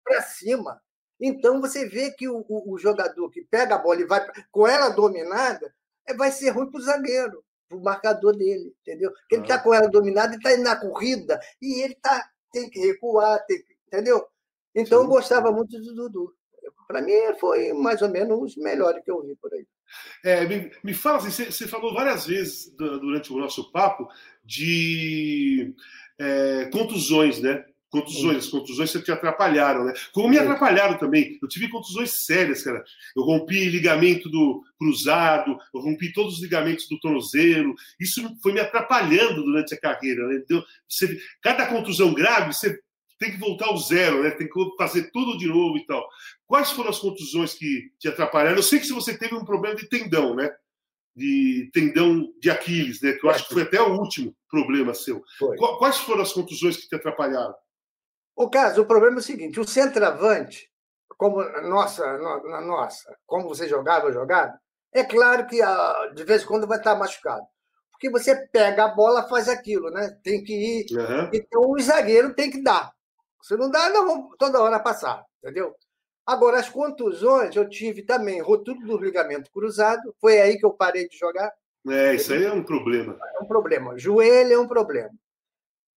Para 0.03 0.21
cima. 0.21 0.81
Então 1.19 1.61
você 1.61 1.87
vê 1.87 2.11
que 2.11 2.27
o, 2.27 2.45
o, 2.47 2.73
o, 2.73 2.77
jogador 2.77 3.29
que 3.29 3.41
pega 3.41 3.75
a 3.75 3.77
bola 3.77 4.01
e 4.01 4.05
vai 4.05 4.25
com 4.51 4.67
ela 4.67 4.89
dominada 4.89 5.73
é, 6.05 6.13
vai 6.13 6.31
ser 6.31 6.49
ruim 6.49 6.69
para 6.69 6.79
o 6.79 6.83
zagueiro 6.83 7.44
o 7.71 7.79
marcador 7.79 8.35
dele, 8.35 8.75
entendeu? 8.81 9.11
Porque 9.11 9.35
ele 9.35 9.43
está 9.43 9.59
com 9.59 9.73
ela 9.73 9.87
dominada 9.87 10.33
e 10.33 10.37
está 10.37 10.53
indo 10.53 10.63
na 10.63 10.75
corrida 10.75 11.39
e 11.61 11.81
ele 11.81 11.95
tá, 11.95 12.29
tem 12.51 12.69
que 12.69 12.79
recuar, 12.79 13.43
tem 13.45 13.57
que, 13.57 13.75
entendeu? 13.87 14.25
Então 14.73 14.99
Sim. 14.99 15.05
eu 15.05 15.09
gostava 15.09 15.51
muito 15.51 15.79
do 15.79 15.95
Dudu. 15.95 16.33
Para 16.87 17.01
mim 17.01 17.13
foi 17.39 17.73
mais 17.73 18.01
ou 18.01 18.09
menos 18.09 18.39
os 18.41 18.57
melhores 18.57 19.03
que 19.03 19.09
eu 19.09 19.23
vi 19.23 19.35
por 19.35 19.53
aí. 19.53 19.65
É, 20.23 20.45
me, 20.47 20.71
me 20.83 20.93
fala 20.93 21.17
assim, 21.17 21.29
você, 21.29 21.45
você 21.51 21.67
falou 21.67 21.93
várias 21.93 22.25
vezes 22.25 22.71
durante 22.75 23.31
o 23.31 23.37
nosso 23.37 23.71
papo 23.71 24.07
de 24.43 25.73
é, 26.19 26.65
contusões, 26.71 27.39
né? 27.39 27.65
Contusões, 28.01 28.37
as 28.37 28.47
contusões 28.47 28.91
sempre 28.91 29.05
te 29.05 29.11
atrapalharam, 29.11 29.85
né? 29.85 29.93
Como 30.11 30.27
me 30.27 30.37
atrapalharam 30.37 30.97
também. 30.97 31.39
Eu 31.41 31.47
tive 31.47 31.69
contusões 31.69 32.11
sérias, 32.25 32.61
cara. 32.61 32.83
Eu 33.15 33.23
rompi 33.23 33.69
ligamento 33.69 34.29
do 34.29 34.63
cruzado, 34.77 35.57
eu 35.73 35.79
rompi 35.79 36.11
todos 36.11 36.35
os 36.35 36.41
ligamentos 36.41 36.89
do 36.89 36.99
tornozelo. 36.99 37.73
Isso 37.99 38.21
foi 38.43 38.51
me 38.51 38.59
atrapalhando 38.59 39.43
durante 39.43 39.73
a 39.73 39.79
carreira, 39.79 40.27
né? 40.27 40.41
Então, 40.43 40.63
você, 40.89 41.17
cada 41.41 41.67
contusão 41.67 42.13
grave, 42.13 42.53
você 42.53 42.77
tem 43.17 43.31
que 43.31 43.39
voltar 43.39 43.67
ao 43.67 43.77
zero, 43.77 44.23
né? 44.23 44.31
Tem 44.31 44.47
que 44.47 44.59
fazer 44.77 45.09
tudo 45.11 45.37
de 45.37 45.47
novo 45.47 45.77
e 45.77 45.85
tal. 45.85 46.05
Quais 46.45 46.71
foram 46.71 46.89
as 46.89 46.99
contusões 46.99 47.53
que 47.53 47.91
te 47.97 48.09
atrapalharam? 48.09 48.57
Eu 48.57 48.63
sei 48.63 48.79
que 48.79 48.87
se 48.87 48.93
você 48.93 49.17
teve 49.17 49.35
um 49.35 49.45
problema 49.45 49.75
de 49.75 49.87
tendão, 49.87 50.35
né? 50.35 50.51
De 51.15 51.69
tendão 51.73 52.29
de 52.41 52.49
Aquiles, 52.49 53.01
né? 53.01 53.13
Que 53.13 53.25
eu 53.25 53.29
acho 53.29 53.47
que 53.47 53.53
foi 53.53 53.63
até 53.63 53.81
o 53.81 53.97
último 53.97 54.35
problema 54.49 54.93
seu. 54.93 55.23
Foi. 55.39 55.55
Quais 55.55 55.97
foram 55.99 56.21
as 56.21 56.33
contusões 56.33 56.75
que 56.75 56.89
te 56.89 56.95
atrapalharam? 56.95 57.55
O 58.35 58.49
caso, 58.49 58.81
o 58.81 58.85
problema 58.85 59.17
é 59.17 59.19
o 59.19 59.23
seguinte: 59.23 59.59
o 59.59 59.67
centroavante, 59.67 60.69
como 61.17 61.41
nossa, 61.61 62.17
na 62.17 62.61
nossa, 62.61 63.15
como 63.25 63.47
você 63.47 63.67
jogava, 63.67 64.11
jogava, 64.11 64.59
é 64.93 65.03
claro 65.03 65.47
que 65.47 65.61
ah, 65.61 66.11
de 66.13 66.23
vez 66.23 66.43
em 66.43 66.45
quando 66.45 66.67
vai 66.67 66.77
estar 66.77 66.95
machucado. 66.95 67.45
Porque 67.91 68.09
você 68.09 68.35
pega 68.47 68.85
a 68.85 68.89
bola, 68.89 69.27
faz 69.27 69.47
aquilo, 69.47 69.89
né? 69.89 70.17
Tem 70.21 70.43
que 70.43 70.53
ir. 70.53 70.85
Uhum. 70.91 71.29
Então 71.33 71.71
o 71.71 71.79
zagueiro 71.79 72.33
tem 72.33 72.51
que 72.51 72.61
dar. 72.61 72.91
Se 73.41 73.55
não 73.55 73.69
dá, 73.69 73.89
não 73.89 74.05
vamos 74.05 74.35
toda 74.37 74.61
hora 74.61 74.79
passar, 74.79 75.23
entendeu? 75.41 75.73
Agora, 76.25 76.59
as 76.59 76.67
contusões, 76.67 77.55
eu 77.55 77.69
tive 77.69 78.01
também 78.01 78.41
rotura 78.41 78.79
do 78.79 78.97
ligamento 78.97 79.51
cruzado, 79.51 80.15
foi 80.19 80.41
aí 80.41 80.57
que 80.57 80.65
eu 80.65 80.73
parei 80.73 81.07
de 81.07 81.15
jogar. 81.15 81.53
É, 81.87 82.15
isso 82.15 82.33
aí 82.33 82.43
é 82.43 82.51
um 82.51 82.63
problema. 82.63 83.17
É 83.35 83.43
um 83.43 83.47
problema. 83.47 83.97
Joelho 83.97 84.53
é 84.53 84.59
um 84.59 84.67
problema. 84.67 85.11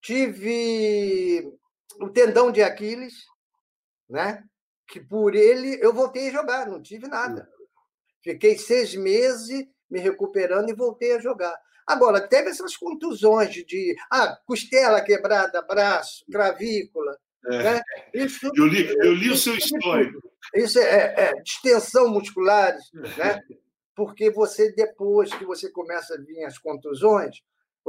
Tive 0.03 1.51
o 2.01 2.09
tendão 2.09 2.51
de 2.51 2.63
Aquiles, 2.63 3.15
né? 4.09 4.45
Que 4.87 5.01
por 5.01 5.35
ele 5.35 5.79
eu 5.83 5.93
voltei 5.93 6.29
a 6.29 6.33
jogar, 6.33 6.67
não 6.67 6.83
tive 6.83 7.07
nada. 7.09 7.49
Fiquei 8.23 8.59
seis 8.59 8.95
meses 8.95 9.67
me 9.91 10.01
recuperando 10.01 10.71
e 10.71 10.75
voltei 10.75 11.13
a 11.13 11.21
jogar. 11.21 11.55
Agora, 11.87 12.21
teve 12.21 12.51
essas 12.51 12.77
contusões 12.77 13.55
de, 13.55 13.97
ah, 14.11 14.37
costela 14.45 15.01
quebrada, 15.01 15.63
braço, 15.63 16.25
gravícula. 16.29 17.17
É. 17.47 17.63
Né? 17.63 17.83
Isso, 18.13 18.51
eu, 18.55 18.67
li, 18.67 18.87
eu 18.99 19.15
li 19.15 19.31
o 19.31 19.37
seu 19.37 19.57
histórico. 19.57 20.21
Isso 20.55 20.79
é, 20.79 21.15
é 21.17 21.33
distensão 21.43 22.09
musculares, 22.11 22.85
né? 23.17 23.41
porque 23.95 24.31
você, 24.31 24.71
depois 24.73 25.33
que 25.35 25.45
você 25.45 25.71
começa 25.71 26.15
a 26.15 26.19
vir 26.19 26.45
as 26.45 26.59
contusões, 26.59 27.39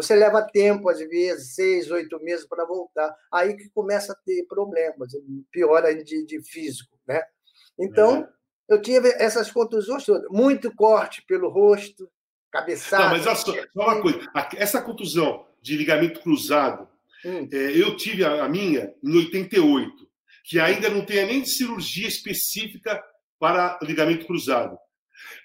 você 0.01 0.15
leva 0.15 0.41
tempo, 0.41 0.87
às 0.87 0.99
vezes, 0.99 1.55
seis, 1.55 1.91
oito 1.91 2.17
meses 2.23 2.47
para 2.47 2.65
voltar. 2.65 3.13
Aí 3.29 3.53
que 3.57 3.69
começa 3.69 4.13
a 4.13 4.15
ter 4.15 4.45
problemas, 4.47 5.11
piora 5.51 5.93
de, 5.93 6.25
de 6.25 6.41
físico, 6.41 6.97
né? 7.05 7.21
Então, 7.77 8.23
é. 8.69 8.73
eu 8.73 8.81
tive 8.81 9.09
essas 9.17 9.51
contusões 9.51 10.05
todas. 10.05 10.29
Muito 10.31 10.73
corte 10.73 11.21
pelo 11.27 11.49
rosto, 11.49 12.09
cabeçada. 12.49 13.03
Não, 13.03 13.09
mas 13.11 13.23
só, 13.23 13.35
só 13.35 13.53
uma 13.73 14.01
coisa. 14.01 14.19
Essa 14.55 14.81
contusão 14.81 15.45
de 15.61 15.75
ligamento 15.75 16.21
cruzado, 16.21 16.87
hum. 17.25 17.49
é, 17.51 17.77
eu 17.77 17.97
tive 17.97 18.23
a, 18.23 18.45
a 18.45 18.47
minha 18.47 18.93
em 19.03 19.17
88, 19.17 19.91
que 20.45 20.61
ainda 20.61 20.89
não 20.89 21.05
tem 21.05 21.25
nem 21.25 21.43
cirurgia 21.43 22.07
específica 22.07 23.03
para 23.37 23.77
ligamento 23.81 24.25
cruzado. 24.25 24.77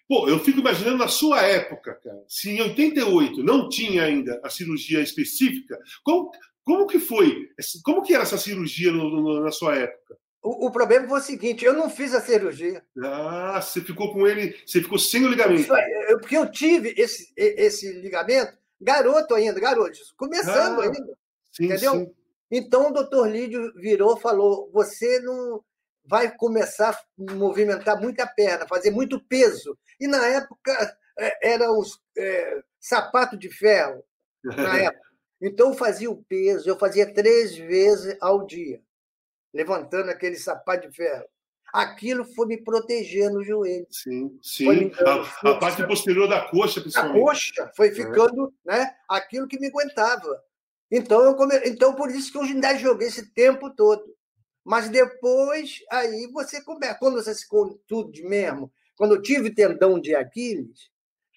Pô, 0.08 0.28
eu 0.28 0.38
fico 0.38 0.60
imaginando 0.60 0.98
na 0.98 1.08
sua 1.08 1.40
época, 1.42 1.94
cara, 1.94 2.22
se 2.28 2.50
em 2.50 2.60
88 2.60 3.42
não 3.42 3.68
tinha 3.68 4.04
ainda 4.04 4.38
a 4.44 4.50
cirurgia 4.50 5.00
específica, 5.00 5.78
como, 6.04 6.30
como 6.62 6.86
que 6.86 6.98
foi? 6.98 7.48
Como 7.82 8.02
que 8.02 8.12
era 8.12 8.22
essa 8.22 8.36
cirurgia 8.36 8.92
no, 8.92 9.08
no, 9.08 9.40
na 9.42 9.50
sua 9.50 9.76
época? 9.76 10.18
O, 10.42 10.66
o, 10.66 10.70
problema 10.70 11.08
foi 11.08 11.20
o 11.20 11.22
seguinte, 11.22 11.64
eu 11.64 11.72
não 11.72 11.88
fiz 11.88 12.14
a 12.14 12.20
cirurgia. 12.20 12.84
Ah, 13.02 13.58
você 13.62 13.80
ficou 13.80 14.12
com 14.12 14.26
ele, 14.26 14.54
você 14.66 14.82
ficou 14.82 14.98
sem 14.98 15.24
o 15.24 15.28
ligamento. 15.28 15.72
Eu, 16.08 16.20
porque 16.20 16.36
eu 16.36 16.50
tive 16.50 16.94
esse, 16.98 17.32
esse 17.34 17.90
ligamento, 17.94 18.52
garoto 18.78 19.34
ainda, 19.34 19.58
garoto, 19.58 19.98
começando 20.18 20.82
ah, 20.82 20.84
ainda. 20.84 21.18
Sim, 21.50 21.64
entendeu? 21.64 21.92
Sim. 21.92 22.12
Então 22.50 22.90
o 22.90 22.92
doutor 22.92 23.30
Lídio 23.30 23.72
virou 23.74 24.18
falou: 24.18 24.70
você 24.70 25.18
não 25.20 25.64
vai 26.04 26.34
começar 26.36 26.90
a 26.90 27.32
movimentar 27.32 28.00
muita 28.00 28.26
perna, 28.26 28.66
fazer 28.66 28.90
muito 28.90 29.20
peso. 29.20 29.78
E 29.98 30.06
na 30.06 30.26
época 30.26 30.96
é, 31.18 31.52
era 31.54 31.72
os 31.72 32.00
é, 32.16 32.62
sapato 32.78 33.36
de 33.36 33.50
ferro, 33.50 34.04
na 34.42 34.78
época. 34.78 35.04
Então 35.40 35.68
eu 35.68 35.74
fazia 35.74 36.10
o 36.10 36.22
peso, 36.24 36.68
eu 36.68 36.78
fazia 36.78 37.12
três 37.12 37.56
vezes 37.56 38.16
ao 38.20 38.46
dia, 38.46 38.80
levantando 39.52 40.10
aquele 40.10 40.36
sapato 40.36 40.88
de 40.88 40.96
ferro. 40.96 41.24
Aquilo 41.72 42.24
foi 42.24 42.46
me 42.46 42.62
protegendo 42.62 43.38
o 43.38 43.44
joelho. 43.44 43.86
Sim, 43.90 44.38
sim. 44.40 44.92
A, 45.04 45.50
a, 45.50 45.58
parte 45.58 45.84
posterior 45.84 46.28
da 46.28 46.42
coxa, 46.48 46.80
principalmente. 46.80 47.18
A 47.18 47.20
coxa 47.20 47.72
foi 47.76 47.88
é. 47.88 47.92
ficando, 47.92 48.54
é. 48.68 48.78
né? 48.78 48.94
Aquilo 49.08 49.48
que 49.48 49.58
me 49.58 49.66
aguentava. 49.66 50.40
Então, 50.88 51.24
eu 51.24 51.34
come... 51.34 51.56
então 51.64 51.92
por 51.96 52.10
isso 52.10 52.30
que 52.30 52.38
eu 52.38 52.42
ainda 52.42 52.76
joguei 52.76 53.08
esse 53.08 53.26
tempo 53.32 53.74
todo. 53.74 54.04
Mas 54.64 54.88
depois, 54.88 55.84
aí 55.90 56.26
você 56.32 56.62
começa. 56.62 56.94
Quando 56.94 57.22
você 57.22 57.34
se 57.34 57.46
contude 57.46 58.22
mesmo, 58.22 58.72
quando 58.96 59.14
eu 59.14 59.22
tive 59.22 59.54
tendão 59.54 60.00
de 60.00 60.14
Aquiles, 60.14 60.88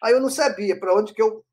aí 0.01 0.13
eu 0.13 0.21
não 0.21 0.29
sabia 0.29 0.79
para 0.79 0.95
onde 0.95 1.13
que 1.13 1.21
eu. 1.21 1.43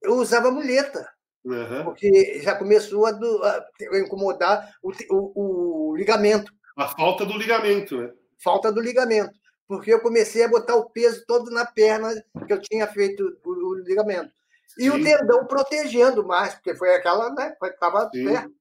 Eu 0.00 0.14
usava 0.16 0.50
muleta. 0.50 1.10
Uhum. 1.44 1.84
Porque 1.84 2.40
já 2.40 2.54
começou 2.54 3.04
a, 3.06 3.12
do, 3.12 3.42
a 3.42 3.68
incomodar 3.98 4.74
o, 4.82 4.92
o, 5.10 5.90
o, 5.90 5.96
ligamento. 5.96 6.52
A 6.76 6.88
falta 6.88 7.26
do 7.26 7.36
ligamento, 7.36 7.98
né? 7.98 8.12
Falta 8.42 8.72
do 8.72 8.80
ligamento. 8.80 9.32
Porque 9.66 9.92
eu 9.92 10.00
comecei 10.00 10.44
a 10.44 10.48
botar 10.48 10.76
o 10.76 10.88
peso 10.90 11.24
todo 11.26 11.50
na 11.50 11.66
perna 11.66 12.10
que 12.46 12.52
eu 12.52 12.60
tinha 12.60 12.86
feito 12.86 13.38
o, 13.44 13.50
o 13.50 13.74
ligamento. 13.76 14.30
E 14.78 14.84
Sim. 14.84 14.90
o 14.90 15.02
tendão 15.02 15.46
protegendo 15.46 16.26
mais, 16.26 16.54
porque 16.54 16.74
foi 16.74 16.94
aquela, 16.94 17.30
né? 17.30 17.54
Ficava 17.62 18.08
perto. 18.10 18.52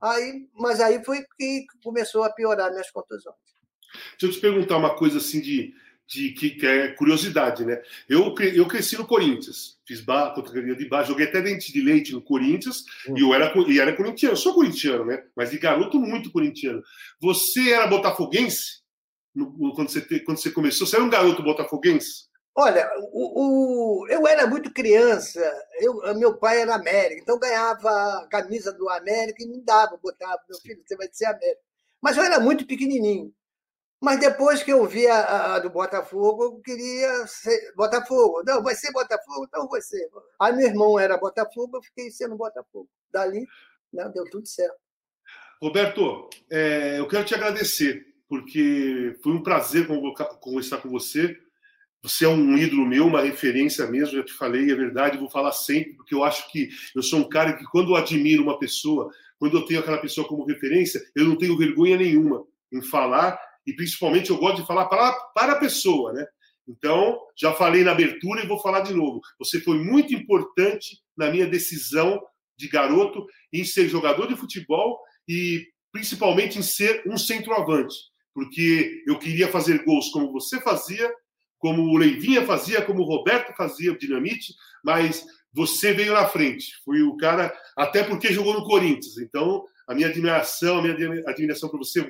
Aí, 0.00 0.48
mas 0.54 0.80
aí 0.80 1.04
foi 1.04 1.24
que 1.36 1.66
começou 1.82 2.24
a 2.24 2.30
piorar 2.30 2.70
minhas 2.70 2.90
contusões. 2.90 3.36
Deixa 4.18 4.26
eu 4.26 4.30
te 4.30 4.40
perguntar 4.40 4.76
uma 4.76 4.94
coisa 4.94 5.18
assim 5.18 5.40
de, 5.40 5.74
de 6.06 6.30
que, 6.30 6.50
que 6.50 6.66
é 6.66 6.88
curiosidade, 6.92 7.64
né? 7.64 7.82
Eu, 8.08 8.34
eu 8.54 8.66
cresci 8.66 8.96
no 8.96 9.06
Corinthians, 9.06 9.78
fiz 9.86 10.00
categoria 10.04 10.74
de 10.74 10.88
base, 10.88 11.08
joguei 11.08 11.26
até 11.26 11.42
dente 11.42 11.72
de 11.72 11.80
leite 11.80 12.12
no 12.12 12.22
Corinthians 12.22 12.84
hum. 13.08 13.16
e 13.16 13.20
eu 13.20 13.34
era, 13.34 13.52
e 13.68 13.78
era 13.78 13.94
corintiano. 13.94 14.32
Eu 14.32 14.38
sou 14.38 14.54
corintiano, 14.54 15.04
né? 15.04 15.22
Mas 15.36 15.50
de 15.50 15.58
garoto 15.58 16.00
muito 16.00 16.30
corintiano. 16.30 16.82
Você 17.20 17.72
era 17.72 17.86
botafoguense 17.86 18.80
no, 19.34 19.74
quando, 19.74 19.90
você, 19.90 20.20
quando 20.20 20.38
você 20.38 20.50
começou? 20.50 20.86
Você 20.86 20.96
era 20.96 21.04
um 21.04 21.10
garoto 21.10 21.42
botafoguense? 21.42 22.29
Olha, 22.54 22.90
o, 23.12 24.02
o, 24.02 24.08
eu 24.08 24.26
era 24.26 24.46
muito 24.46 24.72
criança, 24.72 25.40
eu, 25.78 26.14
meu 26.16 26.36
pai 26.36 26.60
era 26.60 26.74
América, 26.74 27.20
então 27.20 27.38
ganhava 27.38 27.88
a 27.88 28.26
camisa 28.28 28.72
do 28.72 28.88
América 28.88 29.42
e 29.42 29.46
me 29.46 29.62
dava, 29.62 29.96
botava, 29.96 30.40
meu 30.48 30.58
filho, 30.58 30.82
você 30.84 30.96
vai 30.96 31.08
ser 31.12 31.26
América. 31.26 31.60
Mas 32.02 32.16
eu 32.16 32.24
era 32.24 32.40
muito 32.40 32.66
pequenininho. 32.66 33.32
Mas 34.02 34.18
depois 34.18 34.62
que 34.62 34.72
eu 34.72 34.86
vi 34.86 35.06
a, 35.06 35.54
a, 35.54 35.58
do 35.58 35.68
Botafogo, 35.68 36.44
eu 36.44 36.60
queria 36.60 37.26
ser 37.26 37.72
Botafogo. 37.76 38.42
Não, 38.46 38.62
vai 38.62 38.74
ser 38.74 38.90
Botafogo? 38.92 39.44
Então 39.46 39.68
vai 39.68 39.82
ser. 39.82 40.08
Aí 40.40 40.56
meu 40.56 40.66
irmão 40.66 40.98
era 40.98 41.18
Botafogo, 41.18 41.76
eu 41.76 41.82
fiquei 41.82 42.10
sendo 42.10 42.34
Botafogo. 42.34 42.88
Dali, 43.12 43.46
né, 43.92 44.10
deu 44.14 44.24
tudo 44.30 44.46
certo. 44.48 44.76
Roberto, 45.60 46.30
é, 46.50 46.98
eu 46.98 47.06
quero 47.06 47.26
te 47.26 47.34
agradecer, 47.34 48.06
porque 48.26 49.18
foi 49.22 49.32
um 49.32 49.42
prazer 49.42 49.86
conversar 50.40 50.78
com 50.78 50.88
você. 50.88 51.38
Você 52.02 52.24
é 52.24 52.28
um 52.28 52.56
ídolo 52.56 52.86
meu, 52.86 53.06
uma 53.06 53.20
referência 53.20 53.86
mesmo, 53.86 54.16
já 54.16 54.24
te 54.24 54.32
falei, 54.32 54.70
é 54.70 54.74
verdade, 54.74 55.18
vou 55.18 55.28
falar 55.28 55.52
sempre, 55.52 55.94
porque 55.94 56.14
eu 56.14 56.24
acho 56.24 56.50
que 56.50 56.70
eu 56.94 57.02
sou 57.02 57.20
um 57.20 57.28
cara 57.28 57.52
que, 57.52 57.64
quando 57.64 57.90
eu 57.90 57.96
admiro 57.96 58.42
uma 58.42 58.58
pessoa, 58.58 59.10
quando 59.38 59.58
eu 59.58 59.66
tenho 59.66 59.80
aquela 59.80 59.98
pessoa 59.98 60.26
como 60.26 60.46
referência, 60.46 61.02
eu 61.14 61.26
não 61.26 61.36
tenho 61.36 61.58
vergonha 61.58 61.96
nenhuma 61.98 62.44
em 62.72 62.80
falar 62.80 63.38
e 63.66 63.74
principalmente 63.74 64.30
eu 64.30 64.38
gosto 64.38 64.62
de 64.62 64.66
falar 64.66 64.86
para, 64.86 65.12
para 65.34 65.52
a 65.52 65.58
pessoa, 65.58 66.12
né? 66.12 66.26
Então, 66.66 67.18
já 67.36 67.52
falei 67.52 67.82
na 67.82 67.90
abertura 67.90 68.42
e 68.42 68.46
vou 68.46 68.60
falar 68.60 68.80
de 68.80 68.94
novo. 68.94 69.20
Você 69.38 69.60
foi 69.60 69.78
muito 69.78 70.14
importante 70.14 70.98
na 71.16 71.30
minha 71.30 71.46
decisão 71.46 72.22
de 72.56 72.68
garoto 72.68 73.26
em 73.52 73.64
ser 73.64 73.88
jogador 73.88 74.28
de 74.28 74.36
futebol 74.36 75.00
e 75.28 75.66
principalmente 75.92 76.58
em 76.58 76.62
ser 76.62 77.02
um 77.06 77.18
centroavante, 77.18 77.96
porque 78.32 79.02
eu 79.06 79.18
queria 79.18 79.48
fazer 79.48 79.82
gols 79.84 80.10
como 80.10 80.30
você 80.30 80.60
fazia, 80.60 81.10
como 81.60 81.82
o 81.82 81.96
Leivinha 81.96 82.44
fazia, 82.44 82.82
como 82.82 83.02
o 83.02 83.06
Roberto 83.06 83.54
fazia, 83.54 83.92
o 83.92 83.98
Dinamite, 83.98 84.54
mas 84.82 85.24
você 85.52 85.92
veio 85.92 86.14
na 86.14 86.26
frente. 86.26 86.72
Foi 86.84 87.02
o 87.02 87.16
cara, 87.16 87.54
até 87.76 88.02
porque 88.02 88.32
jogou 88.32 88.54
no 88.54 88.64
Corinthians. 88.64 89.18
Então, 89.18 89.62
a 89.86 89.94
minha 89.94 90.08
admiração, 90.08 90.78
a 90.78 90.82
minha 90.82 91.22
admiração 91.26 91.68
para 91.68 91.78
você 91.78 92.00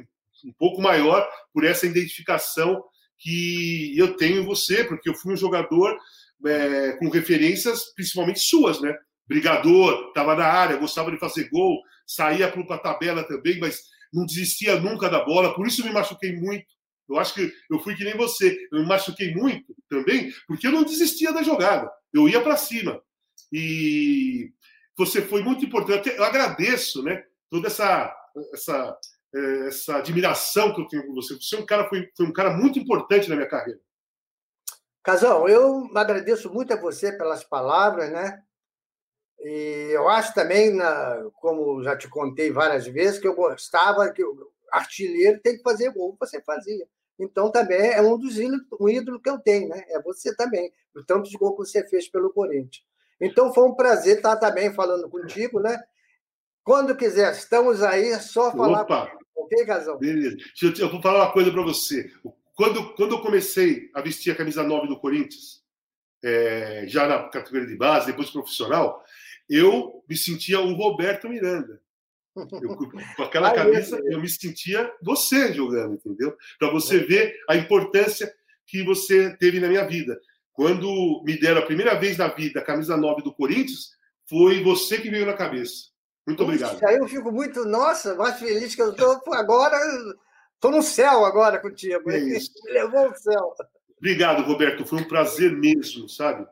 um 0.44 0.52
pouco 0.58 0.80
maior 0.80 1.28
por 1.52 1.64
essa 1.64 1.86
identificação 1.86 2.82
que 3.18 3.92
eu 3.98 4.16
tenho 4.16 4.40
em 4.40 4.44
você, 4.44 4.84
porque 4.84 5.10
eu 5.10 5.14
fui 5.14 5.34
um 5.34 5.36
jogador 5.36 5.98
é, 6.46 6.92
com 6.92 7.10
referências 7.10 7.92
principalmente 7.94 8.40
suas, 8.40 8.80
né? 8.80 8.96
Brigador, 9.28 10.08
estava 10.08 10.34
na 10.34 10.46
área, 10.46 10.76
gostava 10.76 11.10
de 11.10 11.18
fazer 11.18 11.48
gol, 11.50 11.80
saía 12.06 12.50
para 12.50 12.74
a 12.74 12.78
tabela 12.78 13.22
também, 13.24 13.58
mas 13.58 13.82
não 14.12 14.24
desistia 14.24 14.80
nunca 14.80 15.08
da 15.08 15.24
bola, 15.24 15.54
por 15.54 15.66
isso 15.66 15.84
me 15.84 15.92
machuquei 15.92 16.34
muito. 16.36 16.66
Eu 17.10 17.18
acho 17.18 17.34
que 17.34 17.52
eu 17.70 17.78
fui 17.80 17.94
que 17.94 18.04
nem 18.04 18.16
você, 18.16 18.56
eu 18.72 18.80
me 18.80 18.86
machuquei 18.86 19.34
muito 19.34 19.74
também, 19.88 20.32
porque 20.46 20.66
eu 20.66 20.72
não 20.72 20.84
desistia 20.84 21.32
da 21.32 21.42
jogada, 21.42 21.90
eu 22.12 22.28
ia 22.28 22.40
para 22.40 22.56
cima. 22.56 23.02
E 23.52 24.52
você 24.96 25.22
foi 25.22 25.42
muito 25.42 25.64
importante. 25.64 26.08
Eu 26.08 26.24
agradeço, 26.24 27.02
né? 27.02 27.24
Toda 27.50 27.66
essa, 27.66 28.14
essa 28.52 28.96
é, 29.34 29.68
essa 29.68 29.96
admiração 29.96 30.74
que 30.74 30.80
eu 30.80 30.88
tenho 30.88 31.06
por 31.06 31.14
você. 31.14 31.34
Você 31.34 31.56
é 31.56 31.58
um 31.58 31.66
cara, 31.66 31.88
foi, 31.88 32.10
foi 32.16 32.26
um 32.26 32.32
cara 32.32 32.50
muito 32.50 32.78
importante 32.78 33.28
na 33.28 33.36
minha 33.36 33.48
carreira. 33.48 33.80
Casão, 35.02 35.48
eu 35.48 35.88
agradeço 35.96 36.52
muito 36.52 36.72
a 36.72 36.80
você 36.80 37.16
pelas 37.16 37.44
palavras, 37.44 38.10
né? 38.10 38.42
E 39.38 39.90
eu 39.92 40.08
acho 40.08 40.34
também, 40.34 40.74
na, 40.74 41.30
como 41.34 41.82
já 41.82 41.96
te 41.96 42.08
contei 42.08 42.50
várias 42.50 42.86
vezes, 42.86 43.18
que 43.18 43.26
eu 43.26 43.34
gostava 43.34 44.12
que 44.12 44.22
o 44.22 44.52
artilheiro 44.70 45.40
tem 45.40 45.56
que 45.56 45.62
fazer 45.62 45.92
gol, 45.92 46.16
você 46.20 46.42
fazia. 46.42 46.86
Então 47.20 47.50
também 47.50 47.92
é 47.92 48.00
um 48.00 48.18
dos 48.18 48.38
ídolos, 48.38 48.66
um 48.80 48.88
ídolo 48.88 49.20
que 49.20 49.28
eu 49.28 49.38
tenho, 49.38 49.68
né? 49.68 49.84
É 49.88 50.00
você 50.00 50.34
também, 50.34 50.72
o 50.94 51.04
tanto 51.04 51.28
de 51.28 51.36
gol 51.36 51.52
que 51.52 51.58
você 51.58 51.86
fez 51.86 52.08
pelo 52.08 52.32
Corinthians. 52.32 52.82
Então 53.20 53.52
foi 53.52 53.68
um 53.68 53.74
prazer 53.74 54.16
estar 54.16 54.36
também 54.36 54.72
falando 54.72 55.08
contigo, 55.08 55.60
né? 55.60 55.78
Quando 56.64 56.96
quiser, 56.96 57.32
estamos 57.32 57.82
aí, 57.82 58.08
é 58.08 58.18
só 58.18 58.50
falar. 58.52 58.82
Opa. 58.82 59.12
Ok, 59.36 59.66
Casão? 59.66 59.98
Beleza. 59.98 60.36
Eu, 60.62 60.72
eu 60.78 60.90
vou 60.90 61.02
falar 61.02 61.24
uma 61.24 61.32
coisa 61.32 61.50
para 61.50 61.62
você. 61.62 62.10
Quando, 62.54 62.94
quando 62.94 63.14
eu 63.14 63.22
comecei 63.22 63.90
a 63.94 64.00
vestir 64.00 64.32
a 64.32 64.36
camisa 64.36 64.62
9 64.62 64.86
do 64.86 64.98
Corinthians, 64.98 65.62
é, 66.22 66.84
já 66.86 67.06
na 67.06 67.28
categoria 67.28 67.66
de 67.66 67.76
base, 67.76 68.06
depois 68.06 68.30
profissional, 68.30 69.02
eu 69.48 70.04
me 70.08 70.16
sentia 70.16 70.60
o 70.60 70.74
Roberto 70.74 71.28
Miranda. 71.28 71.80
Eu, 72.36 72.76
com 73.16 73.22
aquela 73.22 73.52
camisa, 73.52 74.00
eu 74.04 74.20
me 74.20 74.28
sentia 74.28 74.90
você 75.02 75.52
jogando, 75.52 75.94
entendeu? 75.94 76.36
Para 76.58 76.70
você 76.70 76.98
ver 76.98 77.34
a 77.48 77.56
importância 77.56 78.32
que 78.66 78.84
você 78.84 79.36
teve 79.36 79.58
na 79.58 79.68
minha 79.68 79.86
vida. 79.86 80.18
Quando 80.52 81.22
me 81.24 81.38
deram 81.38 81.60
a 81.60 81.66
primeira 81.66 81.98
vez 81.98 82.16
na 82.16 82.28
vida 82.28 82.60
a 82.60 82.64
camisa 82.64 82.96
9 82.96 83.22
do 83.22 83.34
Corinthians, 83.34 83.90
foi 84.28 84.62
você 84.62 85.00
que 85.00 85.10
veio 85.10 85.26
na 85.26 85.34
cabeça. 85.34 85.90
Muito 86.26 86.42
obrigado. 86.44 86.78
Aí 86.84 86.96
eu 86.96 87.08
fico 87.08 87.32
muito, 87.32 87.64
nossa, 87.64 88.14
mais 88.14 88.38
feliz 88.38 88.74
que 88.74 88.82
eu 88.82 88.90
estou 88.90 89.20
agora. 89.32 89.76
Estou 90.54 90.70
no 90.70 90.82
céu 90.82 91.24
agora 91.24 91.58
contigo. 91.58 92.10
É 92.10 92.18
isso. 92.18 92.52
Me 92.64 92.72
levou 92.72 93.06
ao 93.06 93.16
céu. 93.16 93.54
Obrigado, 93.98 94.42
Roberto. 94.42 94.86
Foi 94.86 95.00
um 95.00 95.08
prazer 95.08 95.50
mesmo, 95.50 96.08
sabe? 96.08 96.46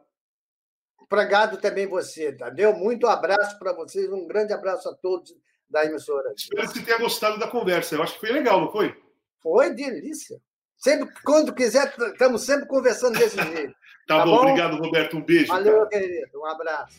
Obrigado 1.01 1.59
também 1.59 1.87
você, 1.87 2.33
Tadeu. 2.33 2.75
Muito 2.75 3.07
abraço 3.07 3.59
para 3.59 3.73
vocês. 3.73 4.11
Um 4.11 4.27
grande 4.27 4.53
abraço 4.53 4.89
a 4.89 4.95
todos 4.95 5.35
da 5.71 5.85
emissora. 5.85 6.33
Espero 6.37 6.69
que 6.69 6.79
você 6.79 6.85
tenha 6.85 6.99
gostado 6.99 7.39
da 7.39 7.47
conversa. 7.49 7.95
Eu 7.95 8.03
acho 8.03 8.15
que 8.15 8.21
foi 8.21 8.31
legal, 8.33 8.61
não 8.61 8.71
foi? 8.71 8.95
Foi 9.43 9.75
delícia. 9.75 10.41
Sempre, 10.77 11.13
quando 11.25 11.53
quiser, 11.55 11.93
estamos 11.99 12.43
sempre 12.45 12.67
conversando 12.67 13.19
desse 13.19 13.37
jeito. 13.43 13.75
tá, 14.07 14.19
tá 14.19 14.25
bom, 14.25 14.37
bom, 14.37 14.43
obrigado, 14.43 14.77
Roberto. 14.77 15.17
Um 15.17 15.23
beijo. 15.25 15.49
Valeu, 15.49 15.87
cara. 15.87 15.89
querido. 15.89 16.41
Um 16.41 16.47
abraço. 16.47 16.99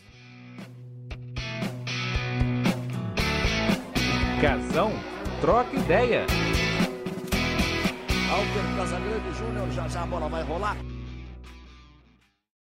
Casão, 4.42 4.92
troca 5.42 5.76
ideia. 5.76 6.26
Alter 8.32 8.78
Casagrande 8.78 9.38
Júnior, 9.38 9.70
já 9.72 9.88
já 9.88 10.04
a 10.04 10.06
bola 10.06 10.30
vai 10.30 10.44
rolar. 10.44 10.78